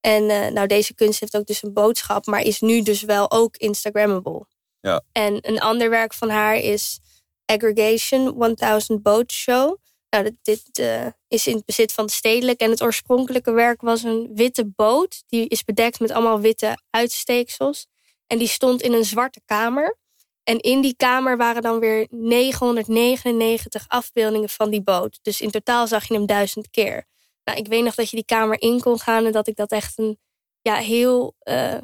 En 0.00 0.22
uh, 0.22 0.46
nou, 0.46 0.66
deze 0.66 0.94
kunst 0.94 1.20
heeft 1.20 1.36
ook 1.36 1.46
dus 1.46 1.62
een 1.62 1.72
boodschap, 1.72 2.26
maar 2.26 2.40
is 2.40 2.60
nu 2.60 2.82
dus 2.82 3.02
wel 3.02 3.30
ook 3.30 3.56
Instagrammable. 3.56 4.46
Ja. 4.80 5.02
En 5.12 5.38
een 5.40 5.60
ander 5.60 5.90
werk 5.90 6.14
van 6.14 6.28
haar 6.28 6.56
is 6.56 7.00
Aggregation 7.46 8.54
1000 8.54 9.02
Boat 9.02 9.32
Show. 9.32 9.76
Nou, 10.10 10.36
dit, 10.42 10.78
uh, 10.78 11.06
is 11.28 11.46
in 11.46 11.56
het 11.56 11.64
bezit 11.64 11.92
van 11.92 12.06
de 12.06 12.12
stedelijk. 12.12 12.60
En 12.60 12.70
het 12.70 12.82
oorspronkelijke 12.82 13.52
werk 13.52 13.80
was 13.80 14.02
een 14.02 14.30
witte 14.34 14.66
boot. 14.66 15.22
Die 15.26 15.48
is 15.48 15.64
bedekt 15.64 16.00
met 16.00 16.10
allemaal 16.10 16.40
witte 16.40 16.78
uitsteeksels. 16.90 17.86
En 18.26 18.38
die 18.38 18.48
stond 18.48 18.82
in 18.82 18.92
een 18.92 19.04
zwarte 19.04 19.40
kamer. 19.44 19.98
En 20.42 20.60
in 20.60 20.80
die 20.80 20.96
kamer 20.96 21.36
waren 21.36 21.62
dan 21.62 21.78
weer 21.78 22.06
999 22.10 23.84
afbeeldingen 23.88 24.48
van 24.48 24.70
die 24.70 24.82
boot. 24.82 25.18
Dus 25.22 25.40
in 25.40 25.50
totaal 25.50 25.86
zag 25.86 26.08
je 26.08 26.14
hem 26.14 26.26
duizend 26.26 26.70
keer. 26.70 27.04
Nou, 27.44 27.58
ik 27.58 27.66
weet 27.66 27.84
nog 27.84 27.94
dat 27.94 28.10
je 28.10 28.16
die 28.16 28.24
kamer 28.24 28.60
in 28.60 28.80
kon 28.80 28.98
gaan 28.98 29.24
en 29.24 29.32
dat 29.32 29.46
ik 29.46 29.56
dat 29.56 29.70
echt 29.70 29.98
een 29.98 30.18
ja, 30.60 30.74
heel. 30.74 31.34
Uh, 31.42 31.78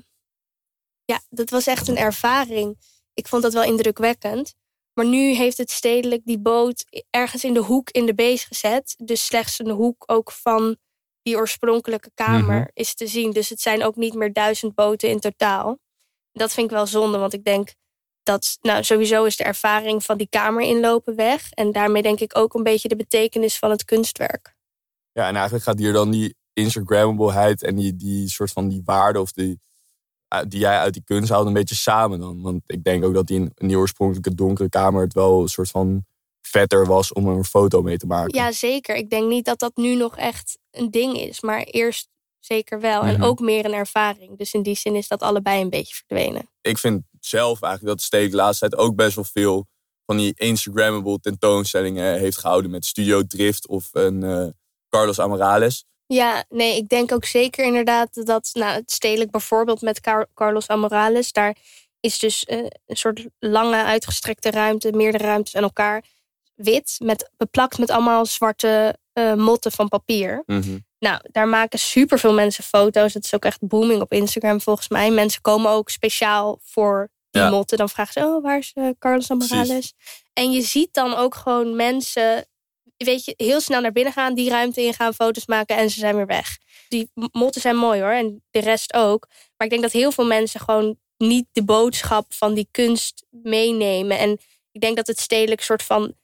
ja, 1.04 1.20
dat 1.28 1.50
was 1.50 1.66
echt 1.66 1.88
een 1.88 1.96
ervaring. 1.96 2.78
Ik 3.14 3.28
vond 3.28 3.42
dat 3.42 3.52
wel 3.52 3.62
indrukwekkend. 3.62 4.54
Maar 4.94 5.06
nu 5.06 5.34
heeft 5.34 5.58
het 5.58 5.70
stedelijk 5.70 6.24
die 6.24 6.38
boot 6.38 6.84
ergens 7.10 7.44
in 7.44 7.54
de 7.54 7.60
hoek 7.60 7.90
in 7.90 8.06
de 8.06 8.14
beest 8.14 8.46
gezet. 8.46 8.94
Dus 8.98 9.26
slechts 9.26 9.58
een 9.58 9.70
hoek 9.70 10.04
ook 10.06 10.32
van 10.32 10.76
die 11.22 11.36
oorspronkelijke 11.36 12.10
kamer 12.14 12.58
Mhm. 12.60 12.68
is 12.74 12.94
te 12.94 13.06
zien. 13.06 13.30
Dus 13.30 13.48
het 13.48 13.60
zijn 13.60 13.84
ook 13.84 13.96
niet 13.96 14.14
meer 14.14 14.32
duizend 14.32 14.74
boten 14.74 15.08
in 15.08 15.20
totaal. 15.20 15.78
Dat 16.32 16.52
vind 16.52 16.70
ik 16.70 16.76
wel 16.76 16.86
zonde, 16.86 17.18
want 17.18 17.32
ik 17.32 17.44
denk 17.44 17.74
dat 18.22 18.58
nou, 18.60 18.84
sowieso 18.84 19.24
is 19.24 19.36
de 19.36 19.44
ervaring 19.44 20.04
van 20.04 20.16
die 20.18 20.28
kamer 20.28 20.62
inlopen 20.62 21.16
weg. 21.16 21.50
En 21.50 21.72
daarmee 21.72 22.02
denk 22.02 22.20
ik 22.20 22.38
ook 22.38 22.54
een 22.54 22.62
beetje 22.62 22.88
de 22.88 22.96
betekenis 22.96 23.58
van 23.58 23.70
het 23.70 23.84
kunstwerk. 23.84 24.54
Ja, 25.12 25.28
en 25.28 25.34
eigenlijk 25.34 25.64
gaat 25.64 25.78
hier 25.78 25.92
dan 25.92 26.10
die 26.10 26.34
Instagrammableheid 26.52 27.62
en 27.62 27.74
die, 27.76 27.96
die 27.96 28.28
soort 28.28 28.52
van 28.52 28.68
die 28.68 28.82
waarde 28.84 29.20
of 29.20 29.32
die, 29.32 29.60
die 30.48 30.60
jij 30.60 30.78
uit 30.78 30.92
die 30.92 31.04
kunst 31.04 31.30
haalt 31.30 31.46
een 31.46 31.52
beetje 31.52 31.74
samen 31.74 32.20
dan. 32.20 32.42
Want 32.42 32.62
ik 32.66 32.84
denk 32.84 33.04
ook 33.04 33.14
dat 33.14 33.26
die 33.26 33.38
in, 33.40 33.52
in 33.54 33.68
die 33.68 33.76
oorspronkelijke 33.78 34.34
donkere 34.34 34.68
kamer 34.68 35.02
het 35.02 35.14
wel 35.14 35.40
een 35.42 35.48
soort 35.48 35.70
van 35.70 36.04
vetter 36.40 36.86
was 36.86 37.12
om 37.12 37.28
er 37.28 37.36
een 37.36 37.44
foto 37.44 37.82
mee 37.82 37.96
te 37.96 38.06
maken. 38.06 38.34
Ja, 38.34 38.52
zeker. 38.52 38.96
Ik 38.96 39.10
denk 39.10 39.28
niet 39.28 39.44
dat 39.44 39.58
dat 39.58 39.76
nu 39.76 39.94
nog 39.94 40.16
echt 40.16 40.58
een 40.70 40.90
ding 40.90 41.16
is. 41.18 41.40
Maar 41.40 41.62
eerst 41.62 42.08
zeker 42.40 42.80
wel. 42.80 43.02
En 43.02 43.14
Mhm. 43.14 43.22
ook 43.22 43.40
meer 43.40 43.64
een 43.64 43.72
ervaring. 43.72 44.38
Dus 44.38 44.52
in 44.52 44.62
die 44.62 44.74
zin 44.76 44.94
is 44.94 45.08
dat 45.08 45.22
allebei 45.22 45.60
een 45.60 45.70
beetje 45.70 45.94
verdwenen. 45.94 46.48
Ik 46.60 46.78
vind 46.78 47.02
zelf 47.20 47.62
eigenlijk 47.62 47.96
dat 47.96 48.04
Steek 48.06 48.30
de 48.30 48.36
laatste 48.36 48.68
tijd 48.68 48.80
ook 48.82 48.94
best 48.96 49.14
wel 49.14 49.24
veel 49.24 49.66
van 50.06 50.16
die 50.16 50.32
Instagrammable 50.36 51.20
tentoonstellingen 51.20 52.18
heeft 52.18 52.38
gehouden 52.38 52.70
met 52.70 52.84
Studio 52.86 53.22
Drift 53.26 53.68
of 53.68 53.88
een 53.92 54.22
uh, 54.24 54.46
Carlos 54.88 55.20
Amarales. 55.20 55.84
Ja, 56.14 56.44
nee, 56.48 56.76
ik 56.76 56.88
denk 56.88 57.12
ook 57.12 57.24
zeker 57.24 57.64
inderdaad 57.64 58.26
dat 58.26 58.50
nou, 58.52 58.72
het 58.72 58.90
stedelijk 58.90 59.30
bijvoorbeeld 59.30 59.80
met 59.80 60.00
Car 60.00 60.26
Carlos 60.34 60.68
Amorales, 60.68 61.32
daar 61.32 61.56
is 62.00 62.18
dus 62.18 62.46
uh, 62.48 62.58
een 62.86 62.96
soort 62.96 63.26
lange 63.38 63.82
uitgestrekte 63.82 64.50
ruimte, 64.50 64.92
meerdere 64.92 65.24
ruimtes 65.24 65.56
aan 65.56 65.62
elkaar, 65.62 66.04
wit, 66.54 66.96
met, 66.98 67.30
beplakt 67.36 67.78
met 67.78 67.90
allemaal 67.90 68.26
zwarte 68.26 68.98
uh, 69.14 69.34
motten 69.34 69.72
van 69.72 69.88
papier. 69.88 70.42
Mhm. 70.46 70.78
Nou, 70.98 71.20
daar 71.30 71.48
maken 71.48 71.78
superveel 71.78 72.32
mensen 72.32 72.64
foto's. 72.64 73.14
Het 73.14 73.24
is 73.24 73.34
ook 73.34 73.44
echt 73.44 73.68
booming 73.68 74.00
op 74.00 74.12
Instagram 74.12 74.60
volgens 74.60 74.88
mij. 74.88 75.10
Mensen 75.10 75.40
komen 75.42 75.70
ook 75.70 75.90
speciaal 75.90 76.58
voor 76.62 77.10
die 77.30 77.42
Ja. 77.42 77.50
motten. 77.50 77.78
Dan 77.78 77.88
vragen 77.88 78.12
ze, 78.12 78.20
oh, 78.20 78.42
waar 78.42 78.58
is 78.58 78.70
eh, 78.74 78.88
Carlos 78.98 79.28
Morales? 79.28 79.92
En 80.32 80.50
je 80.52 80.62
ziet 80.62 80.94
dan 80.94 81.14
ook 81.14 81.34
gewoon 81.34 81.76
mensen, 81.76 82.46
weet 83.04 83.24
je, 83.24 83.34
heel 83.36 83.60
snel 83.60 83.80
naar 83.80 83.92
binnen 83.92 84.12
gaan, 84.12 84.34
die 84.34 84.50
ruimte 84.50 84.80
ingaan, 84.80 85.14
foto's 85.14 85.46
maken 85.46 85.76
en 85.76 85.90
ze 85.90 85.98
zijn 85.98 86.16
weer 86.16 86.26
weg. 86.26 86.58
Die 86.88 87.10
motten 87.14 87.60
zijn 87.60 87.76
mooi 87.76 88.00
hoor, 88.00 88.10
en 88.10 88.42
de 88.50 88.60
rest 88.60 88.94
ook. 88.94 89.26
Maar 89.28 89.66
ik 89.66 89.70
denk 89.70 89.82
dat 89.82 89.92
heel 89.92 90.12
veel 90.12 90.26
mensen 90.26 90.60
gewoon 90.60 90.98
niet 91.16 91.46
de 91.52 91.64
boodschap 91.64 92.32
van 92.32 92.54
die 92.54 92.68
kunst 92.70 93.26
meenemen. 93.30 94.18
En 94.18 94.38
ik 94.72 94.80
denk 94.80 94.96
dat 94.96 95.06
het 95.06 95.20
stedelijk 95.20 95.60
soort 95.60 95.82
van 95.82 96.14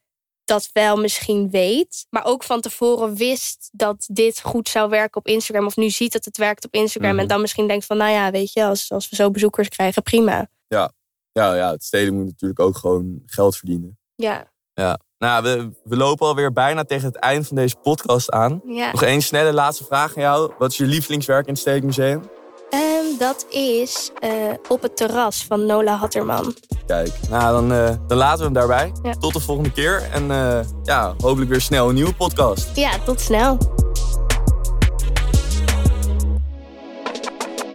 dat 0.44 0.70
wel 0.72 0.96
misschien 0.96 1.50
weet. 1.50 2.06
Maar 2.10 2.24
ook 2.24 2.42
van 2.42 2.60
tevoren 2.60 3.14
wist 3.14 3.68
dat 3.72 4.08
dit 4.12 4.40
goed 4.40 4.68
zou 4.68 4.90
werken 4.90 5.20
op 5.20 5.26
Instagram. 5.26 5.66
Of 5.66 5.76
nu 5.76 5.90
ziet 5.90 6.12
dat 6.12 6.24
het 6.24 6.36
werkt 6.36 6.64
op 6.64 6.74
Instagram. 6.74 7.12
Mhm. 7.12 7.20
En 7.20 7.26
dan 7.26 7.40
misschien 7.40 7.68
denkt 7.68 7.86
van, 7.86 7.96
nou 7.96 8.10
ja, 8.10 8.30
weet 8.30 8.52
je, 8.52 8.64
als, 8.64 8.90
als 8.90 9.08
we 9.08 9.16
zo 9.16 9.30
bezoekers 9.30 9.68
krijgen, 9.68 10.02
prima. 10.02 10.50
Ja, 10.66 10.92
ja, 11.32 11.70
het 11.70 11.84
steden 11.84 12.14
moet 12.14 12.24
natuurlijk 12.24 12.60
ook 12.60 12.76
gewoon 12.76 13.22
geld 13.26 13.56
verdienen. 13.56 13.98
Ja, 14.14 14.52
Ja. 14.78 14.98
Nou, 15.18 15.42
we, 15.42 15.70
we 15.84 15.96
lopen 15.96 16.26
alweer 16.26 16.52
bijna 16.52 16.84
tegen 16.84 17.06
het 17.06 17.16
eind 17.16 17.46
van 17.46 17.56
deze 17.56 17.76
podcast 17.82 18.30
aan. 18.30 18.60
ja. 18.66 18.90
Nog 18.90 19.02
één 19.02 19.22
snelle 19.22 19.52
laatste 19.52 19.84
vraag 19.84 20.16
aan 20.16 20.22
jou. 20.22 20.52
Wat 20.58 20.70
is 20.70 20.76
je 20.76 20.84
lievelingswerk 20.84 21.46
in 21.46 21.52
het 21.52 21.60
Stedelijk 21.60 21.86
Museum? 21.86 22.22
En 22.70 23.16
dat 23.18 23.46
is 23.50 24.10
eh, 24.18 24.30
op 24.68 24.82
het 24.82 24.96
terras 24.96 25.44
van 25.44 25.66
Nola 25.66 25.96
Hatterman. 25.96 26.54
Kijk, 26.86 27.12
nou 27.28 27.52
dan, 27.52 27.72
eh, 27.78 27.94
dan 28.06 28.18
laten 28.18 28.38
we 28.38 28.44
hem 28.44 28.52
daarbij. 28.52 28.92
Ja. 29.02 29.12
Tot 29.12 29.32
de 29.32 29.40
volgende 29.40 29.72
keer. 29.72 30.02
En 30.12 30.30
eh, 30.30 30.60
ja, 30.82 31.14
hopelijk 31.20 31.50
weer 31.50 31.60
snel 31.60 31.88
een 31.88 31.94
nieuwe 31.94 32.14
podcast. 32.14 32.76
Ja, 32.76 32.90
tot 33.04 33.20
snel. 33.20 33.58